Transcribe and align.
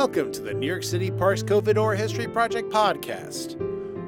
Welcome 0.00 0.32
to 0.32 0.40
the 0.40 0.54
New 0.54 0.66
York 0.66 0.82
City 0.82 1.10
Parks 1.10 1.42
COVID 1.42 1.76
Oral 1.76 1.94
History 1.94 2.26
Project 2.26 2.72
podcast. 2.72 3.60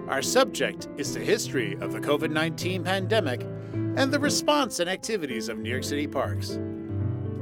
Our 0.08 0.22
subject 0.22 0.88
is 0.96 1.12
the 1.12 1.20
history 1.20 1.76
of 1.82 1.92
the 1.92 2.00
COVID 2.00 2.30
19 2.30 2.82
pandemic 2.82 3.42
and 3.74 4.10
the 4.10 4.18
response 4.18 4.80
and 4.80 4.88
activities 4.88 5.50
of 5.50 5.58
New 5.58 5.68
York 5.68 5.84
City 5.84 6.06
parks. 6.06 6.58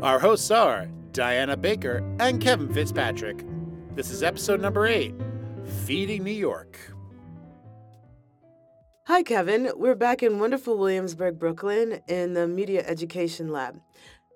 Our 0.03 0.19
hosts 0.19 0.51
are 0.51 0.89
Diana 1.13 1.57
Baker 1.57 2.05
and 2.19 2.43
Kevin 2.43 2.75
Fitzpatrick. 2.75 3.45
This 3.95 4.11
is 4.11 4.25
episode 4.25 4.61
number 4.61 4.85
eight 4.85 5.15
Feeding 5.85 6.25
New 6.25 6.33
York. 6.33 6.77
Hi, 9.07 9.23
Kevin. 9.23 9.71
We're 9.77 9.95
back 9.95 10.25
in 10.25 10.41
wonderful 10.41 10.77
Williamsburg, 10.77 11.39
Brooklyn, 11.39 12.01
in 12.09 12.35
the 12.35 12.49
Media 12.49 12.85
Education 12.85 13.53
Lab. 13.53 13.81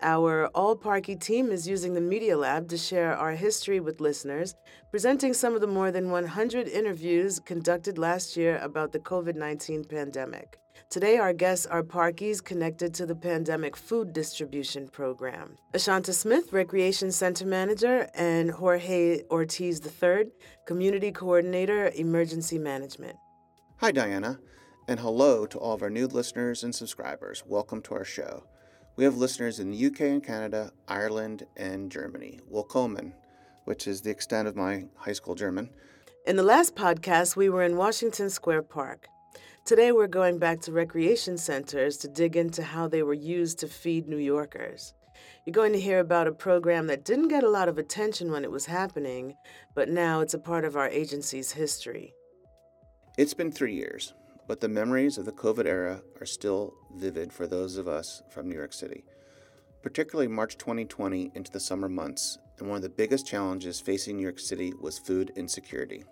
Our 0.02 0.48
All 0.48 0.76
Parky 0.76 1.16
team 1.16 1.50
is 1.50 1.68
using 1.68 1.94
the 1.94 2.00
Media 2.00 2.36
Lab 2.36 2.68
to 2.68 2.76
share 2.76 3.16
our 3.16 3.32
history 3.32 3.80
with 3.80 4.00
listeners, 4.00 4.54
presenting 4.90 5.32
some 5.32 5.54
of 5.54 5.60
the 5.60 5.66
more 5.66 5.90
than 5.90 6.10
100 6.10 6.68
interviews 6.68 7.38
conducted 7.38 7.96
last 7.96 8.36
year 8.36 8.58
about 8.58 8.92
the 8.92 8.98
COVID 8.98 9.36
19 9.36 9.84
pandemic. 9.84 10.58
Today, 10.90 11.16
our 11.16 11.32
guests 11.32 11.64
are 11.66 11.82
Parkies 11.82 12.42
connected 12.42 12.92
to 12.94 13.06
the 13.06 13.14
pandemic 13.14 13.76
food 13.76 14.12
distribution 14.12 14.88
program. 14.88 15.56
Ashanta 15.72 16.12
Smith, 16.12 16.52
Recreation 16.52 17.10
Center 17.10 17.46
Manager, 17.46 18.08
and 18.14 18.50
Jorge 18.50 19.22
Ortiz 19.30 19.80
III, 19.80 20.26
Community 20.66 21.12
Coordinator, 21.12 21.90
Emergency 21.94 22.58
Management. 22.58 23.16
Hi, 23.78 23.92
Diana, 23.92 24.40
and 24.88 25.00
hello 25.00 25.47
to 25.47 25.58
all 25.58 25.72
of 25.72 25.82
our 25.82 25.91
new 25.91 26.06
listeners 26.06 26.62
and 26.64 26.74
subscribers. 26.74 27.42
Welcome 27.47 27.80
to 27.82 27.94
our 27.94 28.04
show. 28.04 28.44
We 28.97 29.03
have 29.03 29.17
listeners 29.17 29.59
in 29.59 29.73
the 29.73 29.87
UK 29.87 30.03
and 30.03 30.23
Canada, 30.23 30.70
Ireland, 30.87 31.47
and 31.56 31.91
Germany. 31.91 32.39
Willkommen, 32.48 33.12
which 33.64 33.89
is 33.89 34.03
the 34.03 34.11
extent 34.11 34.47
of 34.47 34.55
my 34.55 34.84
high 34.95 35.14
school 35.14 35.34
German. 35.34 35.70
In 36.27 36.37
the 36.37 36.45
last 36.45 36.77
podcast, 36.77 37.34
we 37.34 37.48
were 37.48 37.65
in 37.65 37.77
Washington 37.77 38.31
Square 38.31 38.62
Park. 38.62 39.09
Today, 39.65 39.91
we're 39.91 40.06
going 40.06 40.39
back 40.39 40.61
to 40.61 40.72
recreation 40.72 41.37
centers 41.37 41.97
to 41.98 42.09
dig 42.09 42.37
into 42.37 42.62
how 42.62 42.87
they 42.87 43.03
were 43.03 43.15
used 43.15 43.59
to 43.59 43.67
feed 43.67 44.06
New 44.06 44.17
Yorkers. 44.17 44.95
You're 45.45 45.55
going 45.55 45.72
to 45.72 45.81
hear 45.81 45.98
about 45.98 46.28
a 46.28 46.33
program 46.33 46.87
that 46.87 47.05
didn't 47.05 47.28
get 47.28 47.42
a 47.42 47.50
lot 47.50 47.69
of 47.69 47.78
attention 47.78 48.31
when 48.31 48.45
it 48.45 48.53
was 48.53 48.67
happening, 48.67 49.34
but 49.75 49.89
now 49.89 50.20
it's 50.20 50.34
a 50.34 50.39
part 50.39 50.65
of 50.65 50.77
our 50.77 50.89
agency's 50.89 51.50
history. 51.50 52.15
It's 53.19 53.34
been 53.34 53.50
three 53.50 53.75
years 53.75 54.15
but 54.47 54.61
the 54.61 54.69
memories 54.69 55.19
of 55.19 55.25
the 55.25 55.33
COVID 55.33 55.67
era 55.67 56.03
are 56.20 56.27
still 56.27 56.75
vivid 56.97 57.33
for 57.33 57.47
those 57.47 57.77
of 57.77 57.89
us 57.89 58.23
from 58.31 58.48
New 58.48 58.55
York 58.55 58.73
City, 58.73 59.05
particularly 59.83 60.28
March 60.28 60.59
2020 60.59 61.33
into 61.34 61.50
the 61.50 61.61
summer 61.61 61.89
months. 61.89 62.39
And 62.59 62.69
one 62.69 62.77
of 62.77 62.83
the 62.83 62.89
biggest 62.89 63.27
challenges 63.27 63.81
facing 63.81 64.17
New 64.17 64.22
York 64.22 64.39
City 64.39 64.72
was 64.81 64.98
food 64.98 65.33
insecurity. 65.37 66.05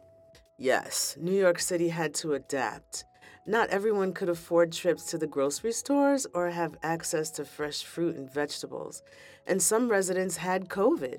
Yes, 0.58 1.16
New 1.20 1.38
York 1.38 1.58
City 1.58 1.88
had 1.88 2.14
to 2.14 2.34
adapt. 2.34 3.04
Not 3.46 3.70
everyone 3.70 4.12
could 4.12 4.28
afford 4.28 4.72
trips 4.72 5.04
to 5.06 5.18
the 5.18 5.26
grocery 5.26 5.72
stores 5.72 6.26
or 6.34 6.50
have 6.50 6.76
access 6.82 7.30
to 7.32 7.44
fresh 7.44 7.82
fruit 7.82 8.16
and 8.16 8.32
vegetables. 8.32 9.02
And 9.46 9.60
some 9.60 9.88
residents 9.88 10.36
had 10.36 10.68
COVID 10.68 11.18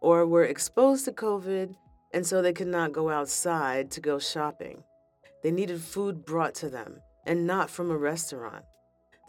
or 0.00 0.26
were 0.26 0.44
exposed 0.44 1.04
to 1.04 1.12
COVID, 1.12 1.74
and 2.12 2.26
so 2.26 2.42
they 2.42 2.52
could 2.52 2.66
not 2.66 2.92
go 2.92 3.10
outside 3.10 3.90
to 3.92 4.00
go 4.00 4.18
shopping. 4.18 4.82
They 5.42 5.50
needed 5.50 5.80
food 5.80 6.24
brought 6.24 6.54
to 6.56 6.68
them, 6.68 7.00
and 7.26 7.46
not 7.46 7.70
from 7.70 7.90
a 7.90 7.96
restaurant. 7.96 8.64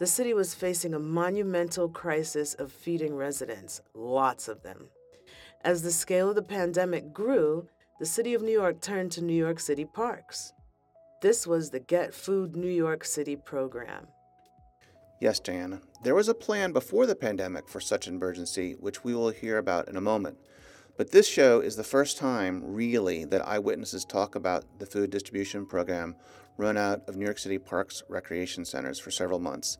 The 0.00 0.06
city 0.06 0.34
was 0.34 0.54
facing 0.54 0.94
a 0.94 0.98
monumental 0.98 1.88
crisis 1.88 2.54
of 2.54 2.72
feeding 2.72 3.14
residents, 3.14 3.80
lots 3.94 4.48
of 4.48 4.62
them. 4.62 4.88
As 5.64 5.82
the 5.82 5.92
scale 5.92 6.30
of 6.30 6.34
the 6.34 6.42
pandemic 6.42 7.12
grew, 7.12 7.68
the 8.00 8.06
city 8.06 8.34
of 8.34 8.42
New 8.42 8.52
York 8.52 8.80
turned 8.80 9.12
to 9.12 9.22
New 9.22 9.32
York 9.32 9.60
City 9.60 9.84
Parks. 9.84 10.52
This 11.20 11.46
was 11.46 11.70
the 11.70 11.78
Get 11.78 12.12
Food 12.12 12.56
New 12.56 12.66
York 12.66 13.04
City 13.04 13.36
program. 13.36 14.08
Yes, 15.20 15.38
Diana. 15.38 15.80
There 16.02 16.16
was 16.16 16.28
a 16.28 16.34
plan 16.34 16.72
before 16.72 17.06
the 17.06 17.14
pandemic 17.14 17.68
for 17.68 17.78
such 17.78 18.08
an 18.08 18.16
emergency, 18.16 18.74
which 18.80 19.04
we 19.04 19.14
will 19.14 19.30
hear 19.30 19.58
about 19.58 19.88
in 19.88 19.96
a 19.96 20.00
moment. 20.00 20.36
But 20.96 21.10
this 21.10 21.26
show 21.26 21.60
is 21.60 21.76
the 21.76 21.84
first 21.84 22.18
time, 22.18 22.62
really, 22.64 23.24
that 23.24 23.46
eyewitnesses 23.46 24.04
talk 24.04 24.34
about 24.34 24.64
the 24.78 24.86
food 24.86 25.10
distribution 25.10 25.64
program 25.64 26.16
run 26.58 26.76
out 26.76 27.08
of 27.08 27.16
New 27.16 27.24
York 27.24 27.38
City 27.38 27.58
Parks 27.58 28.02
Recreation 28.08 28.64
Centers 28.64 28.98
for 28.98 29.10
several 29.10 29.38
months. 29.38 29.78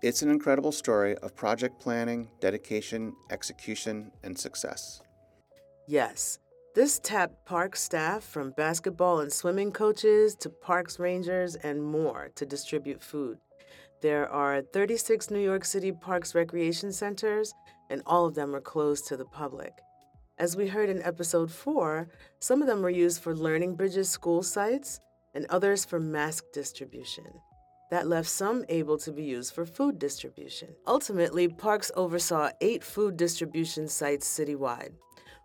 It's 0.00 0.22
an 0.22 0.30
incredible 0.30 0.72
story 0.72 1.16
of 1.18 1.36
project 1.36 1.80
planning, 1.80 2.28
dedication, 2.40 3.14
execution, 3.30 4.10
and 4.22 4.38
success. 4.38 5.02
Yes, 5.86 6.38
this 6.74 6.98
tapped 6.98 7.44
park 7.44 7.76
staff 7.76 8.22
from 8.22 8.52
basketball 8.52 9.20
and 9.20 9.32
swimming 9.32 9.72
coaches 9.72 10.34
to 10.36 10.48
parks 10.48 10.98
rangers 10.98 11.56
and 11.56 11.82
more 11.82 12.30
to 12.36 12.46
distribute 12.46 13.02
food. 13.02 13.38
There 14.00 14.28
are 14.30 14.62
36 14.62 15.30
New 15.30 15.40
York 15.40 15.64
City 15.64 15.90
Parks 15.90 16.34
Recreation 16.34 16.92
Centers, 16.92 17.52
and 17.90 18.00
all 18.06 18.26
of 18.26 18.34
them 18.34 18.54
are 18.54 18.60
closed 18.60 19.08
to 19.08 19.16
the 19.16 19.24
public. 19.24 19.72
As 20.38 20.56
we 20.56 20.68
heard 20.68 20.88
in 20.88 21.02
episode 21.02 21.50
4, 21.50 22.08
some 22.38 22.62
of 22.62 22.68
them 22.68 22.80
were 22.80 22.90
used 22.90 23.20
for 23.20 23.34
Learning 23.34 23.74
Bridges 23.74 24.08
school 24.08 24.44
sites 24.44 25.00
and 25.34 25.44
others 25.46 25.84
for 25.84 25.98
mask 25.98 26.44
distribution. 26.52 27.24
That 27.90 28.06
left 28.06 28.28
some 28.28 28.64
able 28.68 28.98
to 28.98 29.10
be 29.10 29.24
used 29.24 29.52
for 29.52 29.66
food 29.66 29.98
distribution. 29.98 30.68
Ultimately, 30.86 31.48
Parks 31.48 31.90
oversaw 31.96 32.50
eight 32.60 32.84
food 32.84 33.16
distribution 33.16 33.88
sites 33.88 34.28
citywide. 34.28 34.92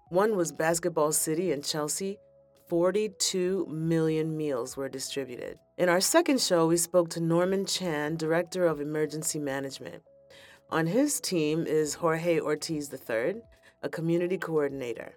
One 0.10 0.36
was 0.36 0.52
Basketball 0.52 1.12
City 1.12 1.52
in 1.52 1.64
Chelsea. 1.64 2.20
42 2.68 3.66
million 3.72 4.38
meals 4.38 4.78
were 4.78 4.90
distributed. 4.90 5.58
In 5.80 5.90
our 5.90 6.02
second 6.02 6.40
show, 6.40 6.68
we 6.68 6.78
spoke 6.78 7.10
to 7.12 7.20
Norman 7.20 7.66
Chan, 7.66 8.18
Director 8.18 8.68
of 8.68 8.80
Emergency 8.80 9.40
Management. 9.40 10.04
On 10.70 10.86
his 10.86 11.20
team 11.20 11.66
is 11.66 11.96
Jorge 11.96 12.40
Ortiz 12.40 12.94
III, 12.94 13.42
a 13.84 13.90
community 13.90 14.38
coordinator. 14.38 15.14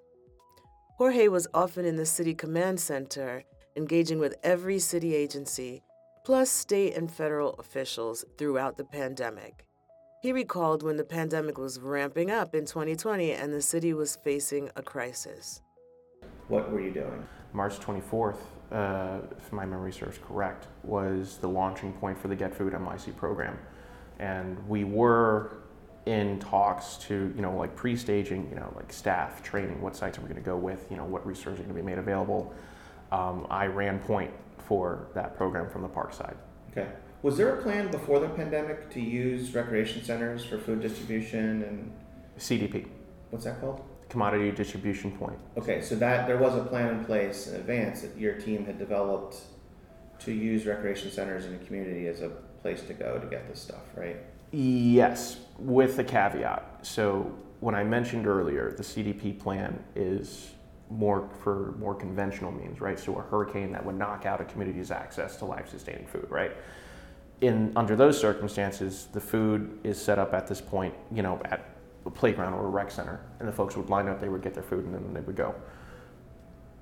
Jorge 0.98 1.28
was 1.28 1.46
often 1.54 1.84
in 1.84 1.96
the 1.96 2.04
city 2.04 2.34
command 2.34 2.80
center, 2.80 3.44
engaging 3.76 4.18
with 4.18 4.34
every 4.42 4.78
city 4.78 5.14
agency, 5.14 5.82
plus 6.24 6.50
state 6.50 6.96
and 6.96 7.10
federal 7.10 7.54
officials 7.54 8.24
throughout 8.36 8.76
the 8.76 8.84
pandemic. 8.84 9.64
He 10.20 10.32
recalled 10.32 10.82
when 10.82 10.96
the 10.96 11.04
pandemic 11.04 11.58
was 11.58 11.78
ramping 11.78 12.30
up 12.30 12.54
in 12.54 12.66
2020 12.66 13.32
and 13.32 13.52
the 13.52 13.62
city 13.62 13.92
was 13.92 14.16
facing 14.16 14.70
a 14.74 14.82
crisis. 14.82 15.60
What 16.48 16.72
were 16.72 16.80
you 16.80 16.90
doing? 16.90 17.24
March 17.52 17.78
24th, 17.78 18.38
uh, 18.72 19.18
if 19.38 19.52
my 19.52 19.64
memory 19.64 19.92
serves 19.92 20.18
correct, 20.18 20.66
was 20.82 21.38
the 21.38 21.48
launching 21.48 21.92
point 21.92 22.18
for 22.18 22.26
the 22.26 22.34
Get 22.34 22.54
Food 22.54 22.72
NYC 22.72 23.14
program. 23.16 23.58
And 24.18 24.58
we 24.68 24.82
were 24.82 25.58
in 26.06 26.38
talks 26.38 26.96
to, 26.96 27.32
you 27.34 27.42
know, 27.42 27.54
like 27.56 27.74
pre-staging, 27.74 28.48
you 28.48 28.56
know, 28.56 28.72
like 28.76 28.92
staff 28.92 29.42
training, 29.42 29.80
what 29.80 29.96
sites 29.96 30.18
are 30.18 30.20
we 30.22 30.28
going 30.28 30.40
to 30.40 30.46
go 30.46 30.56
with, 30.56 30.86
you 30.88 30.96
know, 30.96 31.04
what 31.04 31.26
resources 31.26 31.60
are 31.60 31.64
going 31.64 31.74
to 31.76 31.82
be 31.82 31.86
made 31.86 31.98
available. 31.98 32.54
Um, 33.10 33.46
I 33.50 33.66
ran 33.66 33.98
point 33.98 34.30
for 34.58 35.08
that 35.14 35.36
program 35.36 35.68
from 35.68 35.82
the 35.82 35.88
park 35.88 36.12
side. 36.12 36.36
Okay. 36.70 36.88
Was 37.22 37.36
there 37.36 37.56
a 37.56 37.62
plan 37.62 37.90
before 37.90 38.20
the 38.20 38.28
pandemic 38.28 38.88
to 38.90 39.00
use 39.00 39.52
recreation 39.52 40.02
centers 40.04 40.44
for 40.44 40.58
food 40.58 40.80
distribution 40.80 41.62
and 41.64 41.92
CDP? 42.38 42.86
What's 43.30 43.44
that 43.44 43.60
called? 43.60 43.82
Commodity 44.08 44.52
distribution 44.52 45.10
point. 45.10 45.38
Okay, 45.56 45.82
so 45.82 45.96
that 45.96 46.28
there 46.28 46.38
was 46.38 46.54
a 46.54 46.62
plan 46.62 46.96
in 46.96 47.04
place 47.04 47.48
in 47.48 47.56
advance 47.56 48.02
that 48.02 48.16
your 48.16 48.34
team 48.34 48.64
had 48.64 48.78
developed 48.78 49.38
to 50.20 50.32
use 50.32 50.66
recreation 50.66 51.10
centers 51.10 51.46
in 51.46 51.58
the 51.58 51.64
community 51.64 52.06
as 52.06 52.20
a 52.20 52.28
place 52.62 52.82
to 52.82 52.94
go 52.94 53.18
to 53.18 53.26
get 53.26 53.48
this 53.48 53.60
stuff, 53.60 53.82
right? 53.96 54.16
Yes, 54.52 55.38
with 55.58 55.98
a 55.98 56.04
caveat. 56.04 56.78
So 56.82 57.34
when 57.60 57.74
I 57.74 57.84
mentioned 57.84 58.26
earlier, 58.26 58.72
the 58.76 58.82
CDP 58.82 59.38
plan 59.38 59.82
is 59.94 60.50
more 60.88 61.28
for 61.42 61.74
more 61.78 61.94
conventional 61.94 62.52
means, 62.52 62.80
right? 62.80 62.98
So 62.98 63.16
a 63.16 63.22
hurricane 63.22 63.72
that 63.72 63.84
would 63.84 63.96
knock 63.96 64.24
out 64.24 64.40
a 64.40 64.44
community's 64.44 64.90
access 64.90 65.36
to 65.38 65.44
life-sustaining 65.44 66.06
food, 66.06 66.26
right? 66.30 66.52
In 67.40 67.72
under 67.76 67.96
those 67.96 68.18
circumstances, 68.18 69.08
the 69.12 69.20
food 69.20 69.78
is 69.82 70.00
set 70.00 70.18
up 70.18 70.32
at 70.32 70.46
this 70.46 70.60
point, 70.60 70.94
you 71.12 71.22
know, 71.22 71.40
at 71.46 71.68
a 72.06 72.10
playground 72.10 72.54
or 72.54 72.66
a 72.66 72.68
rec 72.68 72.90
center, 72.90 73.20
and 73.40 73.48
the 73.48 73.52
folks 73.52 73.76
would 73.76 73.90
line 73.90 74.08
up, 74.08 74.20
they 74.20 74.28
would 74.28 74.42
get 74.42 74.54
their 74.54 74.62
food, 74.62 74.84
and 74.84 74.94
then 74.94 75.12
they 75.12 75.20
would 75.20 75.36
go. 75.36 75.54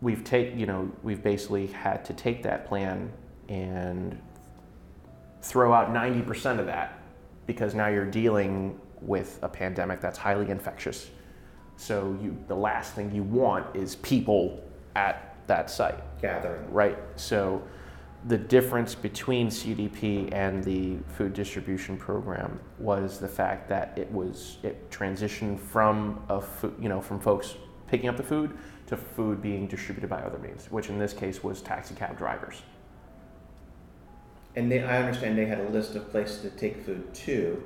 We've 0.02 0.22
take, 0.22 0.54
you 0.54 0.66
know, 0.66 0.90
we've 1.02 1.22
basically 1.22 1.68
had 1.68 2.04
to 2.04 2.12
take 2.12 2.42
that 2.42 2.66
plan 2.66 3.10
and 3.48 4.20
throw 5.40 5.72
out 5.72 5.94
90% 5.94 6.58
of 6.58 6.66
that 6.66 7.03
because 7.46 7.74
now 7.74 7.88
you're 7.88 8.10
dealing 8.10 8.80
with 9.00 9.38
a 9.42 9.48
pandemic 9.48 10.00
that's 10.00 10.18
highly 10.18 10.50
infectious. 10.50 11.10
So 11.76 12.16
you, 12.22 12.36
the 12.48 12.56
last 12.56 12.94
thing 12.94 13.14
you 13.14 13.22
want 13.22 13.74
is 13.74 13.96
people 13.96 14.62
at 14.96 15.36
that 15.46 15.70
site 15.70 16.00
gathering. 16.20 16.72
Right. 16.72 16.98
So 17.16 17.62
the 18.26 18.38
difference 18.38 18.94
between 18.94 19.48
CDP 19.48 20.32
and 20.32 20.64
the 20.64 20.96
food 21.08 21.34
distribution 21.34 21.96
program 21.98 22.58
was 22.78 23.18
the 23.18 23.28
fact 23.28 23.68
that 23.68 23.96
it 23.98 24.10
was 24.10 24.58
it 24.62 24.90
transitioned 24.90 25.60
from 25.60 26.22
a 26.30 26.40
food, 26.40 26.74
you 26.80 26.88
know 26.88 27.00
from 27.00 27.20
folks 27.20 27.56
picking 27.86 28.08
up 28.08 28.16
the 28.16 28.22
food 28.22 28.56
to 28.86 28.96
food 28.96 29.42
being 29.42 29.66
distributed 29.66 30.08
by 30.08 30.22
other 30.22 30.38
means, 30.38 30.66
which 30.70 30.88
in 30.88 30.98
this 30.98 31.12
case 31.12 31.42
was 31.42 31.60
taxi 31.60 31.94
cab 31.94 32.16
drivers. 32.16 32.62
And 34.56 34.70
they, 34.70 34.82
I 34.82 34.98
understand 34.98 35.36
they 35.36 35.46
had 35.46 35.58
a 35.58 35.68
list 35.68 35.96
of 35.96 36.10
places 36.10 36.42
to 36.42 36.50
take 36.50 36.84
food 36.84 37.12
to, 37.14 37.62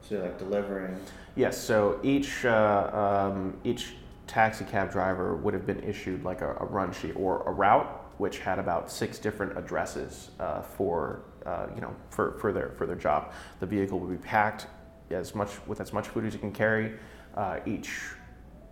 so 0.00 0.20
like 0.20 0.38
delivering. 0.38 0.98
Yes, 1.36 1.56
so 1.58 2.00
each 2.02 2.44
uh, 2.44 3.30
um, 3.30 3.56
each 3.62 3.94
taxi 4.26 4.64
cab 4.64 4.90
driver 4.90 5.36
would 5.36 5.54
have 5.54 5.66
been 5.66 5.82
issued 5.82 6.24
like 6.24 6.40
a, 6.40 6.54
a, 6.60 6.64
run 6.64 6.92
sheet 6.92 7.12
or 7.16 7.42
a 7.46 7.50
route, 7.50 7.86
which 8.18 8.38
had 8.38 8.58
about 8.58 8.90
six 8.90 9.18
different 9.18 9.56
addresses 9.56 10.30
uh, 10.40 10.62
for 10.62 11.22
uh, 11.46 11.66
you 11.74 11.80
know 11.80 11.94
for, 12.10 12.38
for 12.38 12.52
their 12.52 12.70
for 12.78 12.86
their 12.86 12.96
job. 12.96 13.32
The 13.60 13.66
vehicle 13.66 14.00
would 14.00 14.10
be 14.10 14.26
packed 14.26 14.66
as 15.10 15.34
much 15.34 15.50
with 15.66 15.80
as 15.80 15.92
much 15.92 16.08
food 16.08 16.24
as 16.24 16.32
you 16.32 16.40
can 16.40 16.52
carry. 16.52 16.94
Uh, 17.34 17.60
each 17.66 17.90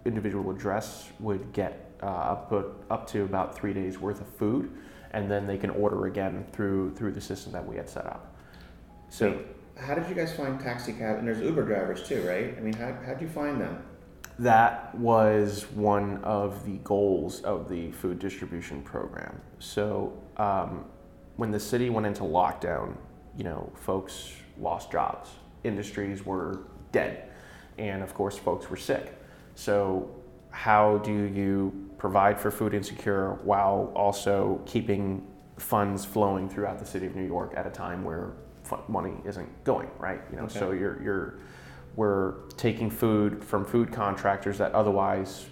individual 0.06 0.50
address 0.50 1.10
would 1.20 1.52
get 1.52 1.92
uh, 2.02 2.06
up 2.06 2.52
up 2.90 3.06
to 3.08 3.24
about 3.24 3.54
three 3.54 3.74
days 3.74 3.98
worth 3.98 4.20
of 4.22 4.28
food 4.28 4.70
and 5.12 5.30
then 5.30 5.46
they 5.46 5.58
can 5.58 5.70
order 5.70 6.06
again 6.06 6.44
through 6.52 6.94
through 6.94 7.12
the 7.12 7.20
system 7.20 7.52
that 7.52 7.66
we 7.66 7.76
had 7.76 7.88
set 7.88 8.06
up. 8.06 8.34
So, 9.08 9.40
how 9.76 9.94
did 9.94 10.08
you 10.08 10.14
guys 10.14 10.34
find 10.34 10.58
taxi 10.58 10.92
cab? 10.92 11.18
And 11.18 11.26
there's 11.26 11.40
Uber 11.40 11.64
drivers 11.64 12.06
too, 12.06 12.26
right? 12.26 12.56
I 12.56 12.60
mean, 12.60 12.74
how 12.74 12.96
how'd 13.04 13.20
you 13.20 13.28
find 13.28 13.60
them? 13.60 13.82
That 14.38 14.94
was 14.94 15.64
one 15.72 16.22
of 16.22 16.66
the 16.66 16.78
goals 16.78 17.40
of 17.40 17.70
the 17.70 17.90
food 17.92 18.18
distribution 18.18 18.82
program. 18.82 19.40
So 19.60 20.12
um, 20.36 20.84
when 21.36 21.50
the 21.50 21.60
city 21.60 21.88
went 21.88 22.06
into 22.06 22.22
lockdown, 22.22 22.96
you 23.38 23.44
know, 23.44 23.72
folks 23.74 24.32
lost 24.58 24.92
jobs, 24.92 25.30
industries 25.64 26.26
were 26.26 26.64
dead, 26.92 27.30
and 27.78 28.02
of 28.02 28.12
course, 28.12 28.36
folks 28.36 28.68
were 28.68 28.76
sick. 28.76 29.14
So 29.54 30.10
how 30.50 30.98
do 30.98 31.12
you 31.12 31.85
provide 32.06 32.38
for 32.38 32.52
food 32.52 32.72
insecure 32.72 33.32
while 33.42 33.90
also 33.96 34.60
keeping 34.64 35.26
funds 35.56 36.04
flowing 36.04 36.48
throughout 36.48 36.78
the 36.78 36.86
city 36.86 37.04
of 37.04 37.16
New 37.16 37.26
York 37.26 37.52
at 37.56 37.66
a 37.66 37.70
time 37.70 38.04
where 38.04 38.30
money 38.86 39.14
isn't 39.24 39.48
going 39.64 39.90
right? 39.98 40.20
You 40.30 40.36
know, 40.36 40.44
okay. 40.44 40.56
so 40.60 40.70
you're 40.70 41.02
you're 41.02 41.34
we're 41.96 42.34
taking 42.56 42.90
food 42.90 43.42
from 43.42 43.64
food 43.64 43.90
contractors 43.90 44.56
that 44.58 44.70
otherwise, 44.72 45.46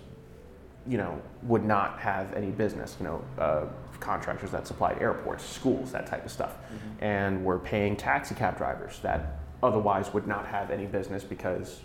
you 0.87 0.97
know, 0.97 1.21
would 1.43 1.65
not 1.65 1.99
have 1.99 2.33
any 2.35 2.53
business. 2.53 2.97
You 3.01 3.07
know, 3.07 3.25
uh, 3.37 3.65
contractors 3.99 4.53
that 4.53 4.65
supplied 4.69 5.03
airports, 5.03 5.45
schools, 5.45 5.91
that 5.91 6.07
type 6.07 6.25
of 6.25 6.31
stuff, 6.31 6.53
mm-hmm. 6.53 7.05
and 7.05 7.45
we're 7.45 7.59
paying 7.59 7.97
taxi 7.97 8.37
cab 8.37 8.57
drivers 8.57 9.01
that 9.01 9.41
otherwise 9.61 10.15
would 10.15 10.29
not 10.29 10.47
have 10.47 10.71
any 10.71 10.87
business 10.87 11.25
because 11.25 11.81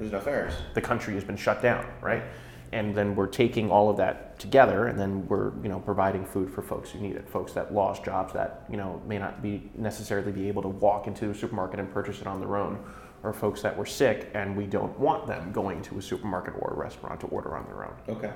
there's 0.00 0.10
no 0.10 0.18
fares. 0.18 0.54
The 0.74 0.80
country 0.80 1.14
has 1.14 1.22
been 1.22 1.36
shut 1.36 1.62
down, 1.62 1.86
right? 2.00 2.24
And 2.72 2.94
then 2.94 3.14
we're 3.14 3.26
taking 3.26 3.70
all 3.70 3.90
of 3.90 3.98
that 3.98 4.38
together, 4.38 4.86
and 4.86 4.98
then 4.98 5.26
we're 5.28 5.52
you 5.62 5.68
know 5.68 5.80
providing 5.80 6.24
food 6.24 6.52
for 6.52 6.62
folks 6.62 6.90
who 6.90 7.00
need 7.00 7.16
it, 7.16 7.28
folks 7.28 7.52
that 7.52 7.74
lost 7.74 8.04
jobs 8.04 8.32
that 8.32 8.64
you 8.70 8.76
know 8.76 9.00
may 9.06 9.18
not 9.18 9.42
be 9.42 9.70
necessarily 9.76 10.32
be 10.32 10.48
able 10.48 10.62
to 10.62 10.68
walk 10.68 11.06
into 11.06 11.30
a 11.30 11.34
supermarket 11.34 11.78
and 11.78 11.92
purchase 11.92 12.20
it 12.20 12.26
on 12.26 12.40
their 12.40 12.56
own, 12.56 12.82
or 13.22 13.32
folks 13.32 13.62
that 13.62 13.76
were 13.76 13.86
sick 13.86 14.30
and 14.34 14.56
we 14.56 14.66
don't 14.66 14.98
want 14.98 15.26
them 15.26 15.52
going 15.52 15.82
to 15.82 15.98
a 15.98 16.02
supermarket 16.02 16.54
or 16.58 16.72
a 16.72 16.76
restaurant 16.76 17.20
to 17.20 17.26
order 17.26 17.56
on 17.56 17.64
their 17.66 17.84
own. 17.84 17.94
Okay. 18.08 18.32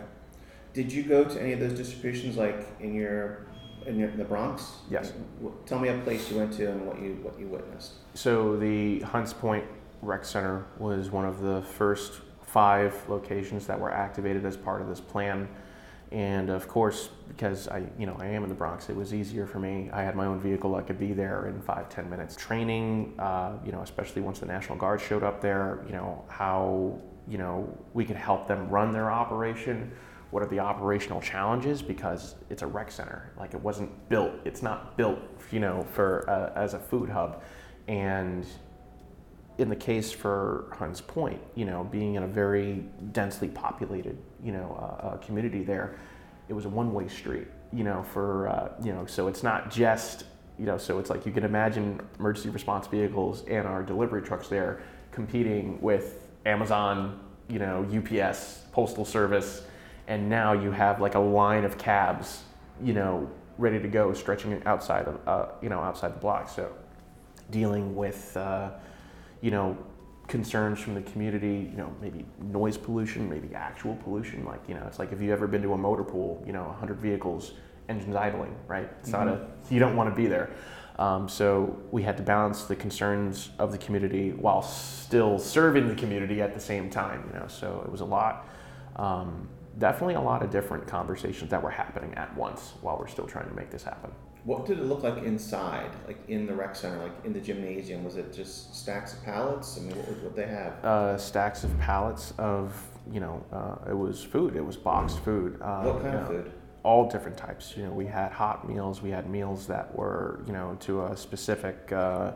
Did 0.75 0.93
you 0.93 1.03
go 1.03 1.25
to 1.25 1.41
any 1.41 1.53
of 1.53 1.61
those 1.61 1.73
distributions, 1.73 2.37
like 2.37 2.67
in 2.81 2.95
your 2.95 3.47
in, 3.87 3.99
your, 3.99 4.11
in 4.11 4.19
the 4.19 4.25
Bronx? 4.25 4.73
Yes. 4.91 5.13
Tell 5.65 5.79
me 5.79 5.89
a 5.89 5.99
place 5.99 6.31
you 6.31 6.37
went 6.37 6.53
to 6.55 6.71
and 6.71 6.87
what 6.87 7.01
you 7.01 7.19
what 7.23 7.39
you 7.39 7.47
witnessed. 7.47 7.95
So 8.15 8.57
the 8.59 9.01
Hunts 9.01 9.33
Point 9.33 9.65
Rec 10.03 10.25
Center 10.25 10.67
was 10.79 11.11
one 11.11 11.25
of 11.25 11.41
the 11.41 11.63
first 11.63 12.21
five 12.57 12.95
locations 13.07 13.67
that 13.67 13.79
were 13.79 13.93
activated 13.93 14.47
as 14.47 14.57
part 14.57 14.81
of 14.81 14.89
this 14.89 14.99
plan. 14.99 15.47
And 16.11 16.49
of 16.49 16.67
course, 16.69 17.11
because 17.29 17.69
I, 17.69 17.83
you 17.99 18.07
know, 18.07 18.17
I 18.19 18.29
am 18.29 18.45
in 18.45 18.49
the 18.49 18.55
Bronx, 18.55 18.89
it 18.89 18.97
was 18.97 19.13
easier 19.13 19.47
for 19.47 19.59
me. 19.59 19.91
I 19.93 20.03
had 20.03 20.17
my 20.17 20.25
own 20.25 20.41
vehicle; 20.41 20.75
I 20.75 20.81
could 20.81 20.99
be 20.99 21.13
there 21.13 21.49
in 21.49 21.61
five, 21.61 21.91
ten 21.91 22.09
minutes. 22.09 22.35
Training, 22.35 23.13
uh, 23.19 23.59
you 23.63 23.73
know, 23.73 23.83
especially 23.83 24.23
once 24.23 24.39
the 24.39 24.47
National 24.47 24.79
Guard 24.79 25.03
showed 25.03 25.23
up 25.23 25.43
there, 25.43 25.85
you 25.87 25.93
know, 25.93 26.25
how 26.29 26.99
you 27.29 27.37
know 27.37 27.69
we 27.93 28.07
could 28.07 28.17
help 28.17 28.49
them 28.49 28.71
run 28.71 28.91
their 28.91 29.11
operation. 29.11 29.93
What 30.31 30.43
are 30.43 30.49
the 30.49 30.61
operational 30.61 31.21
challenges? 31.21 31.83
Because 31.83 32.37
it's 32.49 32.63
a 32.63 32.67
rec 32.67 32.91
center. 32.91 33.33
Like 33.37 33.53
it 33.53 33.61
wasn't 33.61 33.91
built. 34.09 34.33
It's 34.47 34.63
not 34.63 34.97
built, 34.97 35.19
you 35.51 35.61
know, 35.61 35.87
for 35.93 36.25
uh, 36.31 36.59
as 36.59 36.73
a 36.73 36.79
food 36.79 37.11
hub, 37.11 37.43
and 37.87 38.47
in 39.59 39.69
the 39.69 39.77
case 39.77 40.13
for 40.13 40.67
Hunts 40.73 41.01
Point, 41.01 41.41
you 41.55 41.65
know, 41.65 41.85
being 41.85 42.15
in 42.15 42.23
a 42.23 42.27
very 42.27 42.85
densely 43.13 43.49
populated, 43.49 44.19
you 44.43 44.53
know, 44.53 44.77
uh, 44.79 45.07
uh, 45.07 45.17
community 45.19 45.63
there, 45.63 45.99
it 46.49 46.53
was 46.53 46.67
a 46.67 46.69
one-way 46.69 47.09
street, 47.09 47.49
you 47.73 47.83
know, 47.83 48.03
for 48.03 48.49
uh, 48.49 48.69
you 48.83 48.93
know, 48.93 49.07
so 49.07 49.29
it's 49.29 49.43
not 49.43 49.71
just, 49.71 50.25
you 50.59 50.67
know, 50.67 50.77
so 50.77 50.99
it's 50.99 51.11
like 51.11 51.25
you 51.25 51.33
can 51.33 51.45
imagine 51.45 52.01
emergency 52.19 52.51
response 52.51 52.87
vehicles 52.87 53.45
and 53.49 53.67
our 53.67 53.83
delivery 53.83 54.23
trucks 54.23 54.49
there 54.49 54.83
competing 55.11 55.81
with 55.81 56.31
Amazon, 56.45 57.19
you 57.49 57.59
know, 57.59 57.87
UPS, 57.91 58.61
Postal 58.73 59.05
Service, 59.05 59.63
and 60.09 60.29
now 60.29 60.53
you 60.53 60.71
have 60.71 61.01
like 61.01 61.15
a 61.15 61.19
line 61.19 61.65
of 61.65 61.79
cabs, 61.79 62.43
you 62.83 62.93
know, 62.93 63.29
ready 63.59 63.81
to 63.81 63.89
go, 63.89 64.13
stretching 64.13 64.63
outside 64.67 65.07
of, 65.07 65.19
uh, 65.27 65.47
you 65.63 65.71
know, 65.71 65.81
outside 65.81 66.15
the 66.15 66.19
block. 66.19 66.49
So 66.49 66.71
dealing 67.51 67.95
with 67.97 68.37
uh, 68.37 68.71
you 69.41 69.51
know, 69.51 69.77
concerns 70.29 70.81
from 70.81 70.95
the 70.95 71.03
community, 71.03 71.69
you 71.71 71.77
know, 71.77 71.95
maybe 72.01 72.25
noise 72.41 72.77
pollution, 72.77 73.29
maybe 73.29 73.55
actual 73.55 73.95
pollution. 73.97 74.45
Like, 74.45 74.61
you 74.69 74.75
know, 74.75 74.85
it's 74.87 74.99
like 74.99 75.13
if 75.13 75.21
you've 75.21 75.31
ever 75.31 75.47
been 75.47 75.63
to 75.63 75.73
a 75.73 75.79
motor 75.79 76.05
pool, 76.05 76.43
you 76.47 76.53
know, 76.53 76.65
100 76.65 76.99
vehicles, 76.99 77.53
engines 77.89 78.17
idling, 78.17 78.55
right? 78.67 78.91
It's 79.01 79.11
mm-hmm. 79.11 79.27
not 79.27 79.35
a, 79.35 79.37
mm-hmm. 79.39 79.75
you 79.75 79.81
don't 79.81 79.97
want 79.97 80.11
to 80.11 80.17
be 80.17 80.27
there. 80.27 80.51
Um, 80.99 81.29
so 81.29 81.79
we 81.91 82.03
had 82.03 82.17
to 82.17 82.23
balance 82.23 82.65
the 82.65 82.75
concerns 82.75 83.51
of 83.59 83.71
the 83.71 83.79
community 83.79 84.33
while 84.33 84.63
still 84.63 85.39
serving 85.39 85.89
the 85.89 85.95
community 85.95 86.41
at 86.41 86.55
the 86.55 86.61
same 86.61 86.89
time, 86.89 87.31
you 87.33 87.39
know, 87.39 87.47
so 87.49 87.83
it 87.85 87.93
was 87.93 88.01
a 88.01 88.05
lot. 88.05 88.49
Um, 88.97 89.49
definitely 89.79 90.15
a 90.15 90.21
lot 90.21 90.43
of 90.43 90.51
different 90.51 90.87
conversations 90.87 91.51
that 91.51 91.63
were 91.63 91.71
happening 91.71 92.15
at 92.15 92.35
once 92.35 92.73
while 92.81 92.97
we're 92.99 93.09
still 93.09 93.27
trying 93.27 93.49
to 93.49 93.55
make 93.55 93.71
this 93.71 93.85
happen. 93.85 94.11
What 94.47 94.65
did 94.65 94.79
it 94.79 94.85
look 94.85 95.03
like 95.03 95.25
inside, 95.25 95.91
like 96.07 96.21
in 96.29 96.47
the 96.47 96.55
rec 96.55 96.77
center, 96.77 97.03
like 97.03 97.25
in 97.25 97.33
the 97.33 97.41
gymnasium? 97.41 98.05
Was 98.05 98.17
it 98.17 98.33
just 98.33 98.77
stacks 98.77 99.13
of 99.13 99.25
pallets? 99.25 99.77
I 99.77 99.81
mean, 99.81 99.97
what 99.97 100.23
would 100.23 100.37
they 100.37 100.47
have? 100.47 100.85
Uh, 100.85 101.19
stacks 101.19 101.65
of 101.65 101.77
pallets 101.81 102.33
of, 102.39 102.81
you 103.11 103.19
know, 103.19 103.45
uh, 103.53 103.91
it 103.91 103.99
was 103.99 104.23
food. 104.23 104.55
It 104.55 104.65
was 104.65 104.77
boxed 104.77 105.19
food. 105.25 105.61
Uh, 105.61 105.83
what 105.83 106.01
kind 106.01 106.15
of 106.15 106.23
know, 106.23 106.29
food? 106.29 106.53
All 106.85 107.11
different 107.11 107.37
types. 107.37 107.75
You 107.77 107.87
know, 107.87 107.91
we 107.91 108.07
had 108.07 108.31
hot 108.31 108.69
meals. 108.69 109.03
We 109.03 109.11
had 109.11 109.29
meals 109.29 109.67
that 109.67 109.93
were, 109.97 110.39
you 110.47 110.53
know, 110.53 110.77
to 110.81 111.07
a 111.07 111.17
specific. 111.17 111.91
Uh, 111.93 112.33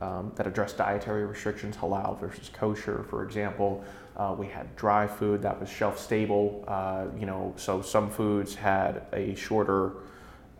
um, 0.00 0.32
that 0.34 0.48
addressed 0.48 0.76
dietary 0.76 1.24
restrictions, 1.24 1.76
halal 1.76 2.18
versus 2.18 2.50
kosher, 2.52 3.04
for 3.08 3.22
example. 3.22 3.84
Uh, 4.16 4.34
we 4.36 4.48
had 4.48 4.74
dry 4.74 5.06
food 5.06 5.40
that 5.42 5.58
was 5.58 5.68
shelf 5.68 6.00
stable. 6.00 6.64
Uh, 6.66 7.06
you 7.16 7.26
know, 7.26 7.54
so 7.56 7.80
some 7.80 8.10
foods 8.10 8.56
had 8.56 9.02
a 9.12 9.36
shorter 9.36 9.92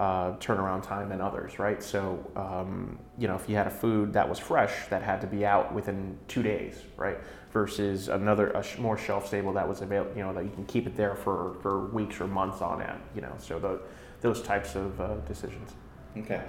uh, 0.00 0.32
turnaround 0.38 0.82
time 0.82 1.08
than 1.08 1.20
others, 1.20 1.58
right? 1.58 1.82
So, 1.82 2.18
um, 2.34 2.98
you 3.16 3.28
know, 3.28 3.36
if 3.36 3.48
you 3.48 3.54
had 3.54 3.66
a 3.66 3.70
food 3.70 4.12
that 4.14 4.28
was 4.28 4.38
fresh 4.38 4.88
that 4.88 5.02
had 5.02 5.20
to 5.20 5.26
be 5.26 5.46
out 5.46 5.72
within 5.72 6.18
two 6.26 6.42
days, 6.42 6.82
right, 6.96 7.18
versus 7.52 8.08
another 8.08 8.50
a 8.50 8.62
sh- 8.62 8.78
more 8.78 8.98
shelf 8.98 9.26
stable 9.28 9.52
that 9.52 9.68
was 9.68 9.82
available, 9.82 10.16
you 10.16 10.24
know, 10.24 10.32
that 10.32 10.44
you 10.44 10.50
can 10.50 10.64
keep 10.66 10.88
it 10.88 10.96
there 10.96 11.14
for, 11.14 11.54
for 11.62 11.86
weeks 11.86 12.20
or 12.20 12.26
months 12.26 12.60
on 12.60 12.82
end, 12.82 13.00
you 13.14 13.20
know, 13.20 13.32
so 13.38 13.60
the, 13.60 13.80
those 14.20 14.42
types 14.42 14.74
of 14.74 15.00
uh, 15.00 15.14
decisions. 15.28 15.70
Okay. 16.16 16.42